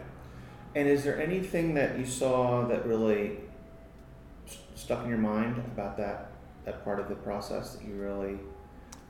And 0.73 0.87
is 0.87 1.03
there 1.03 1.21
anything 1.21 1.75
that 1.75 1.99
you 1.99 2.05
saw 2.05 2.67
that 2.67 2.85
really 2.87 3.37
st- 4.47 4.59
stuck 4.73 5.03
in 5.03 5.09
your 5.09 5.19
mind 5.19 5.57
about 5.57 5.97
that 5.97 6.31
that 6.65 6.83
part 6.83 6.99
of 6.99 7.07
the 7.09 7.15
process 7.15 7.75
that 7.75 7.87
you 7.87 7.93
really? 7.93 8.39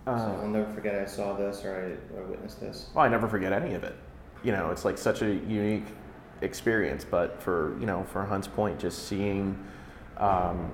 Uh, 0.05 0.39
I'll 0.41 0.47
never 0.49 0.71
forget 0.73 0.93
I 0.93 1.05
saw 1.05 1.33
this 1.35 1.63
or 1.63 1.73
I, 1.73 2.15
or 2.15 2.23
I 2.23 2.29
witnessed 2.29 2.59
this. 2.59 2.89
Well, 2.93 3.05
I 3.05 3.07
never 3.07 3.29
forget 3.29 3.53
any 3.53 3.73
of 3.73 3.83
it 3.85 3.95
you 4.45 4.51
know, 4.51 4.69
it's 4.69 4.85
like 4.85 4.97
such 4.97 5.23
a 5.23 5.33
unique 5.33 5.87
experience. 6.41 7.03
But 7.03 7.41
for 7.41 7.75
you 7.79 7.87
know, 7.87 8.05
for 8.05 8.23
Hunts 8.23 8.47
Point, 8.47 8.79
just 8.79 9.07
seeing, 9.07 9.57
um, 10.17 10.71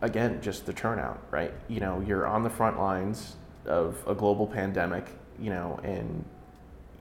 again, 0.00 0.40
just 0.40 0.64
the 0.64 0.72
turnout, 0.72 1.22
right? 1.30 1.52
You 1.68 1.80
know, 1.80 2.00
you're 2.00 2.26
on 2.26 2.42
the 2.42 2.50
front 2.50 2.78
lines 2.78 3.36
of 3.66 4.02
a 4.06 4.14
global 4.14 4.46
pandemic, 4.46 5.06
you 5.38 5.50
know, 5.50 5.78
and 5.84 6.24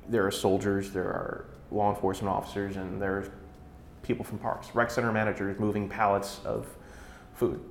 there 0.10 0.25
are 0.25 0.32
soldiers, 0.32 0.91
there 0.91 1.06
are 1.06 1.46
law 1.72 1.89
enforcement 1.89 2.30
officers, 2.30 2.75
and 2.75 3.01
there's 3.01 3.30
people 4.03 4.25
from 4.25 4.38
parks, 4.38 4.75
rec 4.75 4.91
center 4.91 5.12
managers 5.12 5.58
moving 5.60 5.88
pallets 5.88 6.41
of 6.44 6.68
food. 7.34 7.62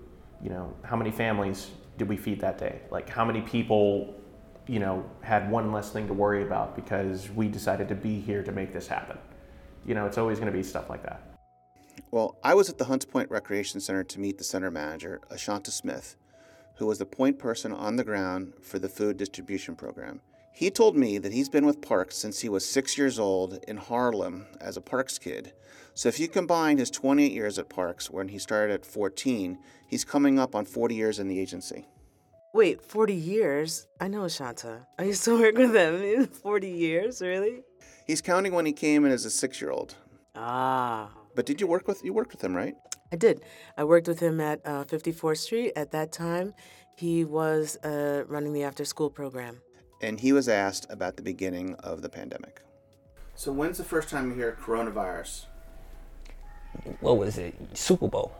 You 0.43 0.49
know, 0.49 0.73
how 0.83 0.97
many 0.97 1.11
families 1.11 1.71
did 1.99 2.09
we 2.09 2.17
feed 2.17 2.41
that 2.41 2.57
day? 2.57 2.81
Like, 2.91 3.11
how 3.11 3.27
many 3.27 3.43
people 3.43 4.15
you 4.67 4.79
know, 4.79 5.05
had 5.23 5.51
one 5.51 5.73
less 5.73 5.91
thing 5.91 6.07
to 6.07 6.15
worry 6.15 6.43
about 6.43 6.77
because 6.77 7.31
we 7.31 7.49
decided 7.49 7.89
to 7.89 7.95
be 7.95 8.21
here 8.21 8.43
to 8.43 8.53
make 8.53 8.73
this 8.73 8.87
happen. 8.87 9.19
You 9.87 9.95
know, 9.95 10.07
it's 10.07 10.19
always 10.19 10.39
going 10.39 10.51
to 10.53 10.57
be 10.57 10.63
stuff 10.63 10.91
like 10.91 11.03
that. 11.03 11.23
Well, 12.11 12.37
I 12.43 12.55
was 12.55 12.69
at 12.69 12.79
the 12.79 12.85
Hunts 12.85 13.05
Point 13.05 13.31
Recreation 13.31 13.81
Center 13.81 14.05
to 14.05 14.21
meet 14.21 14.39
the 14.39 14.45
center 14.45 14.71
manager, 14.71 15.21
Ashanta 15.31 15.71
Smith, 15.71 16.17
who 16.77 16.87
was 16.87 16.99
the 16.99 17.07
point 17.07 17.39
person 17.39 17.73
on 17.73 17.97
the 17.97 18.05
ground 18.05 18.55
for 18.63 18.79
the 18.79 18.89
food 18.89 19.17
distribution 19.17 19.77
program. 19.77 20.21
He 20.53 20.71
told 20.71 20.97
me 20.97 21.19
that 21.19 21.33
he's 21.33 21.49
been 21.49 21.67
with 21.67 21.81
Parks 21.81 22.17
since 22.17 22.41
he 22.41 22.49
was 22.49 22.67
six 22.67 22.99
years 22.99 23.19
old 23.19 23.63
in 23.69 23.77
Harlem 23.77 24.47
as 24.61 24.77
a 24.77 24.81
Parks 24.81 25.19
kid. 25.19 25.53
So 25.95 26.09
if 26.09 26.19
you 26.19 26.29
combine 26.29 26.79
his 26.79 26.91
28 26.91 27.33
years 27.33 27.59
at 27.59 27.69
Parks 27.69 28.11
when 28.11 28.29
he 28.29 28.39
started 28.39 28.75
at 28.75 28.87
14, 28.87 29.59
he's 29.87 30.05
coming 30.05 30.39
up 30.39 30.55
on 30.55 30.65
40 30.65 30.95
years 30.95 31.19
in 31.19 31.29
the 31.29 31.39
agency. 31.39 31.87
Wait, 32.53 32.83
40 32.83 33.15
years? 33.15 33.87
I 34.01 34.09
know 34.09 34.27
Shanta. 34.27 34.87
I 34.99 35.05
used 35.05 35.25
to 35.25 35.39
work 35.41 35.57
with 35.57 35.75
him. 35.75 36.27
40 36.27 36.69
years, 36.69 37.21
really? 37.21 37.63
He's 38.07 38.21
counting 38.21 38.53
when 38.53 38.67
he 38.67 38.73
came 38.73 39.05
in 39.05 39.13
as 39.13 39.25
a 39.25 39.31
six 39.31 39.61
year 39.61 39.71
old. 39.71 39.95
Ah. 40.35 41.11
But 41.37 41.47
did 41.47 41.61
you 41.61 41.69
work 41.69 41.87
with 41.87 42.05
you 42.05 42.13
worked 42.13 42.33
with 42.33 42.43
him, 42.43 42.57
right? 42.57 42.75
I 43.13 43.17
did. 43.17 43.43
I 43.77 43.85
worked 43.85 44.09
with 44.09 44.19
him 44.21 44.41
at 44.41 44.61
uh, 44.65 44.85
54th 44.85 45.39
Street. 45.39 45.73
At 45.77 45.93
that 45.93 46.11
time, 46.13 46.55
he 46.97 47.25
was 47.25 47.77
uh, 47.85 48.25
running 48.27 48.53
the 48.53 48.65
after 48.65 48.85
school 48.85 49.11
program. 49.11 49.61
And 50.03 50.19
he 50.19 50.33
was 50.33 50.49
asked 50.49 50.87
about 50.91 51.17
the 51.17 51.23
beginning 51.23 51.75
of 51.77 52.03
the 52.03 52.09
pandemic. 52.09 52.63
So 53.37 53.53
when's 53.53 53.79
the 53.79 53.85
first 53.85 54.09
time 54.09 54.31
you 54.31 54.37
hear 54.37 54.57
coronavirus? 54.61 55.47
What 57.01 57.19
was 57.19 57.39
it? 57.39 57.55
Super 57.75 58.09
Bowl. 58.09 58.33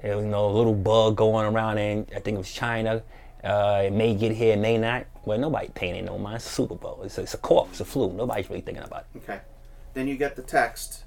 There 0.00 0.16
was 0.16 0.24
you 0.24 0.30
know, 0.30 0.46
a 0.46 0.52
little 0.52 0.74
bug 0.74 1.16
going 1.16 1.46
around 1.46 1.78
in, 1.78 2.06
I 2.14 2.20
think 2.20 2.36
it 2.36 2.38
was 2.38 2.52
China. 2.52 3.02
Uh, 3.42 3.82
it 3.86 3.92
may 3.92 4.14
get 4.14 4.32
here, 4.32 4.54
it 4.54 4.58
may 4.58 4.78
not. 4.78 5.06
Well, 5.24 5.38
nobody 5.38 5.68
paying 5.68 5.96
it 5.96 6.04
no 6.04 6.18
mind. 6.18 6.36
It's 6.36 6.50
Super 6.50 6.74
Bowl. 6.74 7.02
It's 7.04 7.18
a, 7.18 7.22
it's 7.22 7.34
a 7.34 7.38
cough, 7.38 7.70
it's 7.70 7.80
a 7.80 7.84
flu. 7.84 8.12
Nobody's 8.12 8.48
really 8.48 8.62
thinking 8.62 8.84
about 8.84 9.06
it. 9.14 9.18
Okay. 9.18 9.40
Then 9.94 10.08
you 10.08 10.16
get 10.16 10.36
the 10.36 10.42
text, 10.42 11.04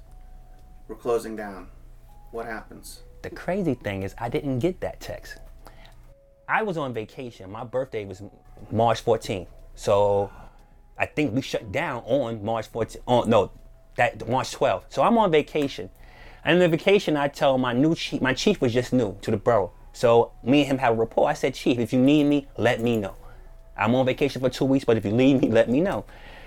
we're 0.88 0.96
closing 0.96 1.36
down. 1.36 1.68
What 2.30 2.46
happens? 2.46 3.00
The 3.22 3.30
crazy 3.30 3.74
thing 3.74 4.02
is, 4.02 4.14
I 4.18 4.28
didn't 4.28 4.60
get 4.60 4.80
that 4.80 5.00
text. 5.00 5.38
I 6.48 6.62
was 6.62 6.76
on 6.76 6.94
vacation. 6.94 7.50
My 7.50 7.64
birthday 7.64 8.04
was 8.04 8.22
March 8.70 9.04
14th. 9.04 9.48
So 9.74 10.30
I 10.98 11.06
think 11.06 11.34
we 11.34 11.42
shut 11.42 11.72
down 11.72 12.02
on 12.06 12.44
March 12.44 12.70
14th. 12.72 12.98
Oh, 13.06 13.22
no, 13.22 13.50
that 13.96 14.28
March 14.28 14.52
12th. 14.52 14.84
So 14.90 15.02
I'm 15.02 15.18
on 15.18 15.30
vacation. 15.30 15.90
And 16.46 16.60
the 16.60 16.68
vacation, 16.68 17.16
I 17.16 17.26
tell 17.26 17.58
my 17.58 17.72
new 17.72 17.96
chief, 17.96 18.22
my 18.22 18.32
chief 18.32 18.60
was 18.60 18.72
just 18.72 18.92
new 18.92 19.18
to 19.22 19.32
the 19.32 19.36
borough. 19.36 19.72
So 19.92 20.30
me 20.44 20.60
and 20.60 20.68
him 20.68 20.78
have 20.78 20.92
a 20.92 20.96
rapport. 20.96 21.28
I 21.28 21.32
said, 21.32 21.54
Chief, 21.54 21.76
if 21.80 21.92
you 21.92 21.98
need 21.98 22.24
me, 22.24 22.46
let 22.56 22.80
me 22.80 22.96
know. 22.96 23.16
I'm 23.76 23.96
on 23.96 24.06
vacation 24.06 24.40
for 24.40 24.48
two 24.48 24.64
weeks, 24.64 24.84
but 24.84 24.96
if 24.96 25.04
you 25.04 25.10
need 25.10 25.40
me, 25.42 25.48
let 25.48 25.68
me 25.68 25.80
know. 25.80 26.04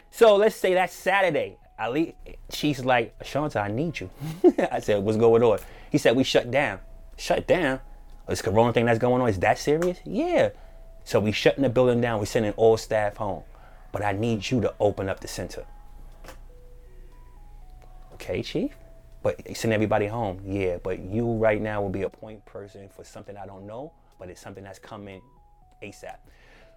So 0.09 0.37
let's 0.37 0.55
say 0.55 0.73
that's 0.73 0.93
Saturday. 0.93 1.57
I 1.77 1.89
leave. 1.89 2.13
She's 2.49 2.85
like, 2.85 3.13
Shanta, 3.25 3.59
I 3.59 3.67
need 3.67 3.99
you. 3.99 4.09
I 4.71 4.79
said, 4.79 5.03
what's 5.03 5.17
going 5.17 5.43
on? 5.43 5.59
He 5.91 5.97
said, 5.97 6.15
we 6.15 6.23
shut 6.23 6.49
down. 6.49 6.79
Shut 7.17 7.45
down? 7.45 7.81
This 8.25 8.41
corona 8.41 8.71
thing 8.71 8.85
that's 8.85 8.99
going 8.99 9.21
on, 9.21 9.27
is 9.27 9.39
that 9.39 9.59
serious? 9.59 9.99
Yeah. 10.05 10.51
So 11.03 11.19
we 11.19 11.33
shutting 11.33 11.63
the 11.63 11.69
building 11.69 11.99
down. 11.99 12.19
We're 12.19 12.25
sending 12.25 12.53
all 12.53 12.77
staff 12.77 13.17
home. 13.17 13.43
But 13.91 14.05
I 14.05 14.13
need 14.13 14.49
you 14.49 14.61
to 14.61 14.73
open 14.79 15.09
up 15.09 15.19
the 15.19 15.27
center. 15.27 15.65
Okay, 18.13 18.41
chief? 18.43 18.71
But 19.21 19.55
send 19.55 19.73
everybody 19.73 20.07
home. 20.07 20.41
Yeah, 20.45 20.77
but 20.81 20.99
you 20.99 21.33
right 21.33 21.61
now 21.61 21.81
will 21.81 21.89
be 21.89 22.03
a 22.03 22.09
point 22.09 22.45
person 22.45 22.89
for 22.89 23.03
something 23.03 23.35
I 23.35 23.45
don't 23.45 23.67
know, 23.67 23.91
but 24.17 24.29
it's 24.29 24.41
something 24.41 24.63
that's 24.63 24.79
coming 24.79 25.21
ASAP. 25.83 26.17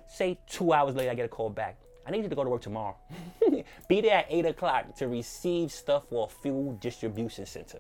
Say 0.09 0.39
two 0.49 0.73
hours 0.73 0.95
later, 0.95 1.11
I 1.11 1.15
get 1.15 1.25
a 1.25 1.29
call 1.29 1.51
back. 1.51 1.77
I 2.07 2.11
need 2.11 2.25
you 2.25 2.29
to 2.29 2.35
go 2.35 2.43
to 2.43 2.51
work 2.51 2.63
tomorrow. 2.63 2.97
be 3.89 4.01
there 4.01 4.19
at 4.19 4.27
8 4.29 4.47
o'clock 4.47 4.97
to 4.97 5.07
receive 5.07 5.71
stuff 5.71 6.09
for 6.09 6.27
a 6.27 6.43
fuel 6.43 6.73
distribution 6.81 7.47
center. 7.47 7.79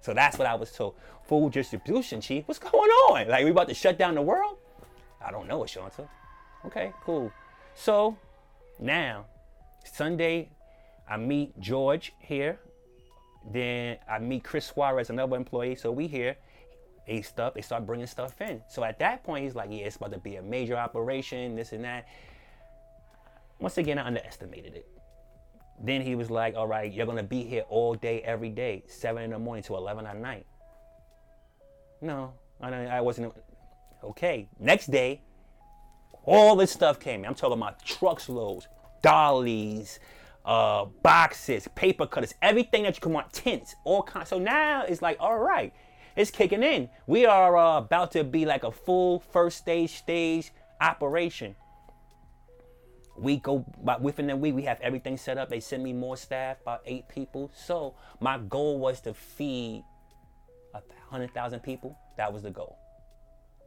So 0.00 0.14
that's 0.14 0.38
what 0.38 0.46
I 0.46 0.54
was 0.54 0.70
told. 0.70 0.94
Food 1.24 1.52
distribution, 1.52 2.20
chief. 2.20 2.46
What's 2.46 2.60
going 2.60 2.72
on? 2.72 3.28
Like 3.28 3.44
we 3.44 3.50
about 3.50 3.68
to 3.68 3.74
shut 3.74 3.98
down 3.98 4.14
the 4.14 4.22
world? 4.22 4.58
I 5.20 5.30
don't 5.32 5.48
know, 5.48 5.60
Ashanta. 5.60 6.08
Okay, 6.66 6.92
cool. 7.04 7.32
So 7.74 8.16
now, 8.78 9.26
Sunday, 9.84 10.50
I 11.08 11.16
meet 11.16 11.58
George 11.58 12.12
here. 12.20 12.60
Then 13.50 13.98
I 14.10 14.18
meet 14.18 14.44
Chris 14.44 14.66
Suarez, 14.66 15.10
another 15.10 15.36
employee. 15.36 15.74
So 15.74 15.90
we 15.90 16.06
here. 16.06 16.36
They 17.06 17.22
stuff. 17.22 17.54
They 17.54 17.62
start 17.62 17.86
bringing 17.86 18.06
stuff 18.06 18.38
in. 18.40 18.62
So 18.68 18.84
at 18.84 18.98
that 18.98 19.24
point, 19.24 19.44
he's 19.44 19.54
like, 19.54 19.70
"Yeah, 19.70 19.86
it's 19.86 19.96
about 19.96 20.12
to 20.12 20.18
be 20.18 20.36
a 20.36 20.42
major 20.42 20.76
operation. 20.76 21.56
This 21.56 21.72
and 21.72 21.84
that." 21.84 22.06
Once 23.58 23.78
again, 23.78 23.98
I 23.98 24.06
underestimated 24.06 24.74
it. 24.74 24.86
Then 25.80 26.02
he 26.02 26.14
was 26.14 26.30
like, 26.30 26.54
"All 26.54 26.66
right, 26.66 26.92
you're 26.92 27.06
gonna 27.06 27.22
be 27.22 27.44
here 27.44 27.64
all 27.70 27.94
day, 27.94 28.20
every 28.22 28.50
day, 28.50 28.84
seven 28.88 29.22
in 29.22 29.30
the 29.30 29.38
morning 29.38 29.62
to 29.64 29.76
eleven 29.76 30.06
at 30.06 30.18
night." 30.18 30.46
No, 32.02 32.34
I, 32.60 32.68
I 32.86 33.00
wasn't. 33.00 33.32
Okay. 34.04 34.48
Next 34.58 34.90
day, 34.90 35.22
all 36.24 36.56
this 36.56 36.70
stuff 36.70 37.00
came. 37.00 37.24
I'm 37.24 37.34
talking 37.34 37.56
about 37.56 37.82
trucks 37.84 38.28
loads, 38.28 38.68
dollies, 39.00 39.98
uh, 40.48 40.86
boxes, 41.02 41.68
paper 41.74 42.06
cutters, 42.06 42.34
everything 42.40 42.84
that 42.84 42.96
you 42.96 43.02
can 43.02 43.12
want, 43.12 43.30
tents, 43.34 43.76
all 43.84 44.02
kinds. 44.02 44.30
So 44.30 44.38
now 44.38 44.82
it's 44.88 45.02
like, 45.02 45.18
all 45.20 45.38
right, 45.38 45.74
it's 46.16 46.30
kicking 46.30 46.62
in. 46.62 46.88
We 47.06 47.26
are 47.26 47.54
uh, 47.56 47.76
about 47.76 48.12
to 48.12 48.24
be 48.24 48.46
like 48.46 48.64
a 48.64 48.72
full 48.72 49.20
first 49.20 49.58
stage 49.58 49.92
stage 49.92 50.50
operation. 50.80 51.54
We 53.18 53.36
go 53.36 53.66
but 53.84 54.00
within 54.00 54.28
the 54.28 54.36
week, 54.36 54.54
we 54.54 54.62
have 54.62 54.80
everything 54.80 55.18
set 55.18 55.36
up. 55.36 55.50
They 55.50 55.60
send 55.60 55.84
me 55.84 55.92
more 55.92 56.16
staff, 56.16 56.62
about 56.62 56.80
eight 56.86 57.08
people. 57.10 57.50
So 57.54 57.94
my 58.18 58.38
goal 58.38 58.78
was 58.78 59.02
to 59.02 59.12
feed 59.12 59.84
a 60.72 60.80
hundred 61.10 61.34
thousand 61.34 61.60
people. 61.60 61.98
That 62.16 62.32
was 62.32 62.42
the 62.42 62.50
goal 62.50 62.78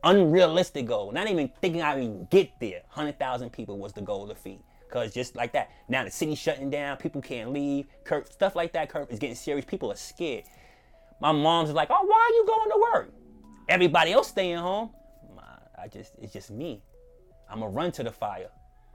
unrealistic 0.04 0.88
goal. 0.88 1.12
Not 1.12 1.30
even 1.30 1.52
thinking 1.62 1.84
I 1.84 1.94
would 1.94 2.04
even 2.04 2.28
get 2.32 2.60
there. 2.60 2.82
100,000 2.94 3.52
people 3.52 3.78
was 3.78 3.94
the 3.94 4.02
goal 4.02 4.28
to 4.28 4.34
feed. 4.34 4.64
Because 4.92 5.14
just 5.14 5.38
like 5.38 5.54
that, 5.54 5.72
now 5.88 6.04
the 6.04 6.12
city's 6.12 6.38
shutting 6.38 6.70
down, 6.70 6.98
people 6.98 7.22
can't 7.22 7.54
leave, 7.54 7.88
stuff 8.30 8.58
like 8.58 8.74
that, 8.74 8.92
is 9.10 9.20
getting 9.20 9.38
serious. 9.38 9.64
People 9.64 9.90
are 9.90 9.96
scared. 9.96 10.44
My 11.22 11.32
mom's 11.32 11.72
like, 11.72 11.88
oh, 11.90 12.06
why 12.06 12.30
are 12.30 12.36
you 12.36 12.46
going 12.46 12.70
to 12.70 12.88
work? 12.94 13.14
Everybody 13.70 14.12
else 14.12 14.28
staying 14.28 14.58
home. 14.58 14.90
I 15.82 15.88
just, 15.88 16.12
it's 16.22 16.34
just 16.34 16.52
me. 16.52 16.84
I'm 17.50 17.60
going 17.60 17.72
to 17.72 17.76
run 17.76 17.92
to 17.94 18.04
the 18.04 18.12
fire. 18.12 18.50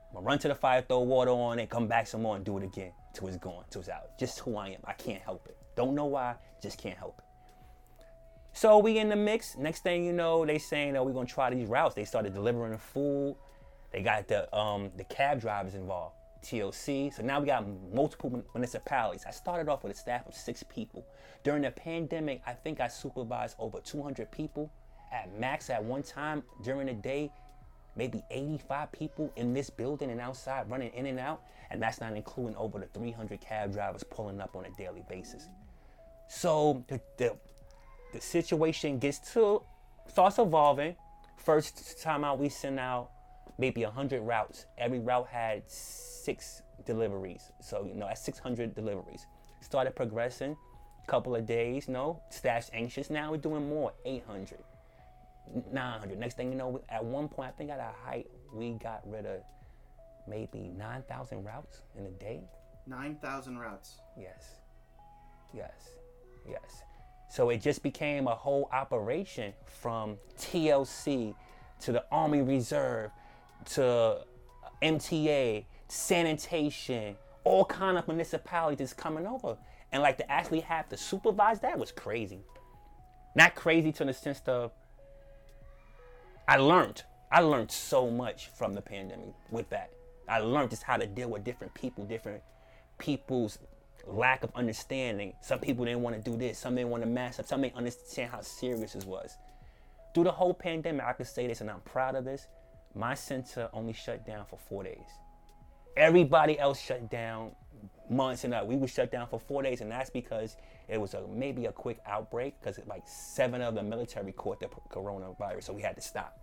I'm 0.08 0.12
going 0.12 0.24
to 0.24 0.28
run 0.28 0.38
to 0.40 0.48
the 0.48 0.54
fire, 0.54 0.82
throw 0.82 1.00
water 1.00 1.30
on 1.30 1.58
it, 1.58 1.70
come 1.70 1.86
back 1.86 2.06
some 2.06 2.22
more 2.22 2.36
and 2.36 2.44
do 2.44 2.58
it 2.58 2.64
again 2.64 2.92
till 3.14 3.26
it's 3.28 3.38
gone, 3.38 3.64
till 3.70 3.80
it's 3.80 3.88
out. 3.88 4.18
Just 4.18 4.40
who 4.40 4.56
I 4.58 4.68
am. 4.68 4.80
I 4.84 4.92
can't 4.92 5.22
help 5.22 5.46
it. 5.48 5.56
Don't 5.76 5.94
know 5.94 6.04
why, 6.04 6.34
just 6.62 6.76
can't 6.78 6.98
help 6.98 7.18
it. 7.18 7.24
So 8.52 8.78
we 8.78 8.98
in 8.98 9.08
the 9.08 9.16
mix. 9.16 9.56
Next 9.56 9.82
thing 9.82 10.04
you 10.04 10.12
know, 10.12 10.46
they 10.46 10.58
saying, 10.58 10.96
"Oh, 10.96 11.04
we're 11.04 11.12
gonna 11.12 11.26
try 11.26 11.50
these 11.50 11.68
routes." 11.68 11.94
They 11.94 12.06
started 12.06 12.32
delivering 12.32 12.78
food. 12.78 13.36
They 13.92 14.02
got 14.02 14.28
the 14.28 14.54
um, 14.56 14.90
the 14.96 15.04
cab 15.04 15.40
drivers 15.40 15.74
involved, 15.74 16.16
TLC. 16.42 17.14
So 17.14 17.22
now 17.22 17.40
we 17.40 17.46
got 17.46 17.64
multiple 17.92 18.44
municipalities. 18.54 19.24
I 19.26 19.30
started 19.30 19.68
off 19.68 19.84
with 19.84 19.92
a 19.92 19.98
staff 19.98 20.26
of 20.26 20.34
six 20.34 20.62
people. 20.62 21.06
During 21.44 21.62
the 21.62 21.70
pandemic, 21.70 22.42
I 22.46 22.52
think 22.52 22.80
I 22.80 22.88
supervised 22.88 23.56
over 23.58 23.80
200 23.80 24.30
people 24.30 24.70
at 25.12 25.38
max 25.38 25.70
at 25.70 25.82
one 25.82 26.02
time 26.02 26.42
during 26.62 26.86
the 26.86 26.94
day. 26.94 27.30
Maybe 27.96 28.22
85 28.30 28.92
people 28.92 29.32
in 29.36 29.54
this 29.54 29.70
building 29.70 30.10
and 30.10 30.20
outside 30.20 30.68
running 30.68 30.92
in 30.92 31.06
and 31.06 31.18
out, 31.18 31.42
and 31.70 31.80
that's 31.80 31.98
not 31.98 32.12
including 32.12 32.54
over 32.56 32.78
the 32.78 32.86
300 32.86 33.40
cab 33.40 33.72
drivers 33.72 34.04
pulling 34.04 34.38
up 34.38 34.54
on 34.54 34.66
a 34.66 34.70
daily 34.70 35.02
basis. 35.08 35.48
So 36.28 36.84
the, 36.88 37.00
the 37.16 37.36
the 38.12 38.20
situation 38.20 38.98
gets 38.98 39.18
to 39.32 39.62
starts 40.08 40.38
evolving. 40.38 40.96
First 41.36 42.00
time 42.02 42.24
out, 42.24 42.38
we 42.38 42.48
sent 42.48 42.78
out 42.78 43.10
maybe 43.58 43.82
hundred 43.82 44.22
routes. 44.22 44.66
Every 44.78 44.98
route 44.98 45.28
had 45.28 45.68
six 45.70 46.62
deliveries, 46.84 47.50
so 47.60 47.84
you 47.86 47.94
know 47.94 48.06
that's 48.06 48.22
600 48.22 48.74
deliveries. 48.74 49.26
Started 49.60 49.96
progressing, 49.96 50.56
couple 51.06 51.34
of 51.34 51.46
days, 51.46 51.86
you 51.86 51.94
know, 51.94 52.20
staff's 52.30 52.70
anxious. 52.72 53.10
Now 53.10 53.30
we're 53.30 53.38
doing 53.38 53.68
more, 53.68 53.92
800, 54.04 54.58
900. 55.72 56.18
Next 56.18 56.36
thing 56.36 56.50
you 56.50 56.58
know, 56.58 56.80
at 56.88 57.04
one 57.04 57.28
point, 57.28 57.48
I 57.48 57.52
think 57.52 57.70
at 57.70 57.78
a 57.78 57.92
height, 58.04 58.26
we 58.52 58.72
got 58.72 59.02
rid 59.06 59.26
of 59.26 59.40
maybe 60.28 60.72
9,000 60.76 61.44
routes 61.44 61.82
in 61.96 62.06
a 62.06 62.10
day. 62.10 62.40
9,000 62.86 63.58
routes. 63.58 64.00
Yes. 64.18 64.56
Yes. 65.54 65.90
Yes. 66.48 66.82
So 67.30 67.50
it 67.50 67.60
just 67.60 67.82
became 67.82 68.26
a 68.28 68.34
whole 68.34 68.68
operation 68.72 69.52
from 69.64 70.16
TLC 70.38 71.34
to 71.80 71.92
the 71.92 72.04
Army 72.10 72.42
Reserve 72.42 73.10
to 73.66 74.18
MTA, 74.82 75.64
sanitation, 75.88 77.16
all 77.44 77.64
kind 77.64 77.98
of 77.98 78.06
municipalities 78.08 78.92
coming 78.92 79.26
over. 79.26 79.56
And 79.92 80.02
like 80.02 80.18
to 80.18 80.30
actually 80.30 80.60
have 80.60 80.88
to 80.90 80.96
supervise 80.96 81.60
that 81.60 81.78
was 81.78 81.92
crazy. 81.92 82.40
Not 83.34 83.54
crazy 83.54 83.92
to 83.92 84.04
the 84.04 84.12
sense 84.12 84.42
of 84.46 84.72
I 86.48 86.56
learned. 86.56 87.02
I 87.30 87.40
learned 87.40 87.70
so 87.70 88.10
much 88.10 88.48
from 88.48 88.74
the 88.74 88.80
pandemic 88.82 89.34
with 89.50 89.68
that. 89.70 89.90
I 90.28 90.40
learned 90.40 90.70
just 90.70 90.82
how 90.82 90.96
to 90.96 91.06
deal 91.06 91.28
with 91.28 91.44
different 91.44 91.74
people, 91.74 92.04
different 92.04 92.42
people's 92.98 93.58
lack 94.06 94.44
of 94.44 94.50
understanding. 94.54 95.32
Some 95.40 95.58
people 95.58 95.84
didn't 95.84 96.02
want 96.02 96.16
to 96.16 96.30
do 96.30 96.36
this. 96.36 96.58
Some 96.58 96.76
didn't 96.76 96.90
want 96.90 97.02
to 97.02 97.08
mask 97.08 97.40
up. 97.40 97.46
Some 97.46 97.62
didn't 97.62 97.76
understand 97.76 98.30
how 98.30 98.40
serious 98.40 98.92
this 98.92 99.04
was. 99.04 99.36
through 100.14 100.24
the 100.24 100.32
whole 100.32 100.54
pandemic, 100.54 101.04
I 101.04 101.12
can 101.12 101.26
say 101.26 101.46
this, 101.46 101.60
and 101.60 101.70
I'm 101.70 101.80
proud 101.80 102.14
of 102.14 102.24
this. 102.24 102.46
My 102.96 103.14
center 103.14 103.68
only 103.74 103.92
shut 103.92 104.26
down 104.26 104.46
for 104.46 104.58
four 104.58 104.82
days. 104.82 105.06
Everybody 105.98 106.58
else 106.58 106.80
shut 106.80 107.10
down 107.10 107.52
months 108.08 108.44
and 108.44 108.54
up. 108.54 108.66
We 108.66 108.76
were 108.76 108.88
shut 108.88 109.12
down 109.12 109.26
for 109.28 109.38
four 109.38 109.62
days, 109.62 109.82
and 109.82 109.90
that's 109.90 110.08
because 110.08 110.56
it 110.88 110.98
was 110.98 111.12
a 111.12 111.26
maybe 111.28 111.66
a 111.66 111.72
quick 111.72 111.98
outbreak 112.06 112.54
because 112.58 112.80
like 112.86 113.02
seven 113.06 113.60
of 113.60 113.74
the 113.74 113.82
military 113.82 114.32
caught 114.32 114.60
the 114.60 114.68
coronavirus, 114.90 115.64
so 115.64 115.72
we 115.74 115.82
had 115.82 115.94
to 115.96 116.00
stop. 116.00 116.38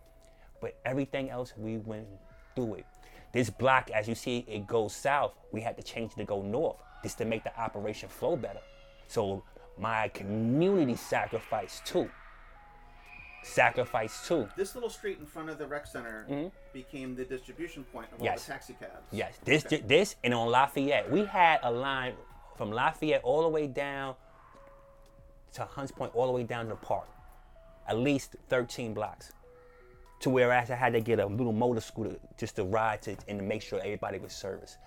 But 0.62 0.79
everything 0.86 1.31
else, 1.31 1.53
we 1.57 1.77
went 1.77 2.07
through 2.55 2.75
it. 2.75 2.86
This 3.31 3.50
block, 3.50 3.89
as 3.89 4.07
you 4.07 4.13
see, 4.13 4.45
it 4.48 4.67
goes 4.67 4.95
south. 4.95 5.33
We 5.51 5.62
had 5.62 5.75
to 5.77 5.83
change 5.83 6.13
to 6.15 6.24
go 6.24 6.43
north 6.43 6.77
just 7.01 7.17
to 7.17 7.25
make 7.25 7.43
the 7.43 7.60
operation 7.60 8.10
flow 8.10 8.36
better. 8.36 8.62
So 9.07 9.43
my 9.79 10.10
community 10.10 10.95
sacrificed 10.95 11.86
too. 11.86 12.10
Sacrifice 13.43 14.27
too. 14.27 14.47
This 14.55 14.73
little 14.75 14.89
street 14.89 15.17
in 15.19 15.25
front 15.25 15.50
of 15.50 15.57
the 15.57 15.67
rec 15.67 15.85
center 15.85 16.25
mm-hmm. 16.29 16.47
became 16.71 17.15
the 17.15 17.25
distribution 17.25 17.83
point 17.85 18.07
of 18.13 18.19
all 18.19 18.25
Yes. 18.25 18.45
the 18.45 18.53
taxi 18.53 18.73
cabs. 18.73 19.07
Yes, 19.12 19.38
this 19.43 19.65
Okay. 19.65 19.81
this 19.85 20.15
and 20.23 20.33
on 20.33 20.50
Lafayette, 20.50 21.12
we 21.12 21.25
had 21.25 21.59
a 21.63 21.71
line 21.71 22.15
from 22.57 22.71
Lafayette 22.71 23.23
all 23.23 23.41
the 23.41 23.50
way 23.50 23.67
down 23.67 24.15
to 25.53 25.65
Hunts 25.65 25.91
Point, 25.91 26.15
all 26.15 26.25
the 26.27 26.31
way 26.31 26.43
down 26.43 26.65
to 26.65 26.69
the 26.69 26.75
park, 26.75 27.07
at 27.88 27.97
least 27.97 28.35
13 28.50 28.93
blocks, 28.93 29.33
to 30.21 30.29
where 30.29 30.51
I 30.51 30.62
had 30.63 30.93
to 30.93 31.01
get 31.01 31.19
a 31.19 31.25
little 31.25 31.53
motor 31.53 31.81
scooter 31.81 32.15
just 32.38 32.55
to 32.55 32.63
ride 32.63 33.01
to 33.03 33.15
and 33.27 33.39
to 33.39 33.45
make 33.45 33.62
sure 33.62 33.79
everybody 33.79 34.19
was 34.19 34.33
serviced. 34.33 34.77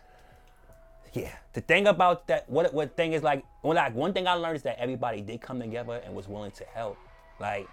Yeah, 1.12 1.32
the 1.52 1.60
thing 1.60 1.86
about 1.86 2.26
that, 2.26 2.48
what 2.50 2.74
what 2.74 2.96
thing 2.96 3.12
is 3.12 3.22
like, 3.22 3.44
well, 3.62 3.74
like 3.74 3.94
one 3.94 4.12
thing 4.12 4.26
I 4.26 4.34
learned 4.34 4.56
is 4.56 4.62
that 4.64 4.78
everybody 4.78 5.22
did 5.22 5.40
come 5.40 5.60
together 5.60 6.00
and 6.04 6.14
was 6.14 6.28
willing 6.28 6.50
to 6.52 6.64
help. 6.64 6.98
Like 7.40 7.68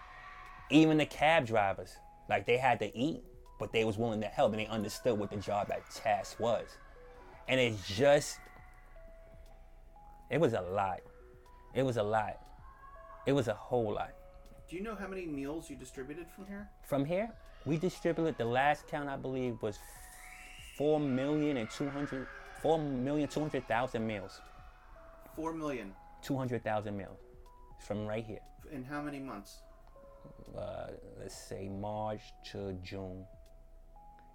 even 0.70 0.98
the 0.98 1.06
cab 1.06 1.46
drivers, 1.46 1.96
like 2.30 2.46
they 2.46 2.58
had 2.58 2.80
to 2.80 2.98
eat, 2.98 3.24
but 3.60 3.72
they 3.72 3.84
was 3.86 3.98
willing 3.98 4.22
to 4.22 4.28
help 4.28 4.52
and 4.52 4.60
they 4.60 4.68
understood 4.68 5.18
what 5.18 5.30
the 5.30 5.38
job 5.38 5.72
at 5.72 5.90
task 5.92 6.40
was. 6.40 6.68
And 7.48 7.60
it's 7.60 7.88
just, 7.88 8.40
it 10.30 10.40
was 10.40 10.54
a 10.54 10.62
lot. 10.62 11.02
It 11.74 11.84
was 11.84 11.98
a 11.98 12.04
lot. 12.04 12.40
It 13.26 13.34
was 13.34 13.48
a 13.48 13.54
whole 13.54 13.94
lot. 13.94 14.12
Do 14.70 14.76
you 14.76 14.84
know 14.84 14.96
how 14.96 15.08
many 15.08 15.26
meals 15.26 15.70
you 15.70 15.76
distributed 15.76 16.28
from 16.36 16.46
here? 16.48 16.68
From 16.84 17.06
here, 17.06 17.30
we 17.66 17.78
distributed 17.78 18.38
the 18.38 18.46
last 18.46 18.88
count 18.88 19.10
I 19.10 19.16
believe 19.16 19.62
was 19.62 19.80
four 20.78 21.00
million 21.00 21.58
and 21.58 21.70
two 21.70 21.90
hundred, 21.90 22.28
four 22.62 22.80
million 22.80 23.28
two 23.28 23.40
hundred 23.40 23.68
thousand 23.68 24.06
meals. 24.06 24.42
Four 25.36 25.54
million. 25.54 25.94
Two 26.22 26.38
hundred 26.38 26.64
thousand 26.64 26.98
meals 26.98 27.20
from 27.86 28.06
right 28.08 28.26
here. 28.26 28.40
In 28.72 28.84
how 28.84 29.02
many 29.02 29.20
months? 29.20 29.60
Uh, 30.58 30.88
let's 31.20 31.36
say 31.36 31.70
March 31.70 32.22
to 32.52 32.74
June. 32.84 33.26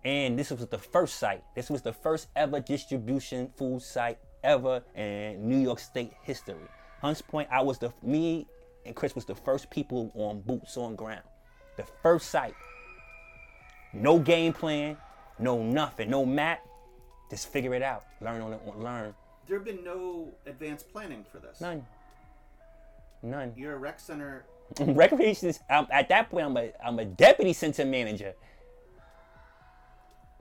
And 0.04 0.38
this 0.38 0.50
was 0.50 0.66
the 0.66 0.78
first 0.78 1.18
site. 1.18 1.42
This 1.54 1.71
was 1.71 1.83
the 1.83 1.92
first 1.92 2.28
ever 2.37 2.61
distribution 2.61 3.50
food 3.57 3.83
site 3.83 4.18
ever 4.45 4.83
in 4.95 5.49
New 5.49 5.59
York 5.59 5.78
State 5.78 6.12
history. 6.23 6.57
Hunts 7.00 7.23
Point, 7.23 7.49
I 7.50 7.62
was 7.62 7.78
the 7.78 7.92
me 8.02 8.47
and 8.87 8.95
Chris 8.95 9.14
was 9.14 9.25
the 9.25 9.35
first 9.35 9.71
people 9.71 10.11
on 10.14 10.40
boots 10.40 10.76
on 10.76 10.97
ground. 10.97 11.23
The 11.76 11.85
first 12.02 12.30
site. 12.30 12.54
No 13.92 14.18
game 14.18 14.52
plan, 14.52 14.97
no 15.38 15.62
nothing, 15.62 16.11
no 16.11 16.25
map. 16.25 16.61
Just 17.30 17.49
figure 17.49 17.75
it 17.75 17.83
out. 17.83 18.04
Learn 18.21 18.40
on 18.40 18.52
it. 18.52 18.61
Learn. 18.78 19.14
There 19.47 19.59
have 19.59 19.64
been 19.64 19.85
no 19.85 20.33
advanced 20.47 20.90
planning 20.90 21.25
for 21.30 21.38
this. 21.38 21.61
None. 21.61 21.87
None. 23.23 23.52
You're 23.56 23.75
a 23.75 23.78
rec 23.78 24.00
center. 24.00 24.45
recreation 24.81 25.49
is 25.49 25.61
I'm, 25.71 25.87
at 25.91 26.09
that 26.09 26.31
point 26.31 26.47
I'm 26.47 26.57
a 26.57 26.73
I'm 26.85 26.99
a 26.99 27.04
deputy 27.04 27.52
center 27.52 27.85
manager. 27.85 28.35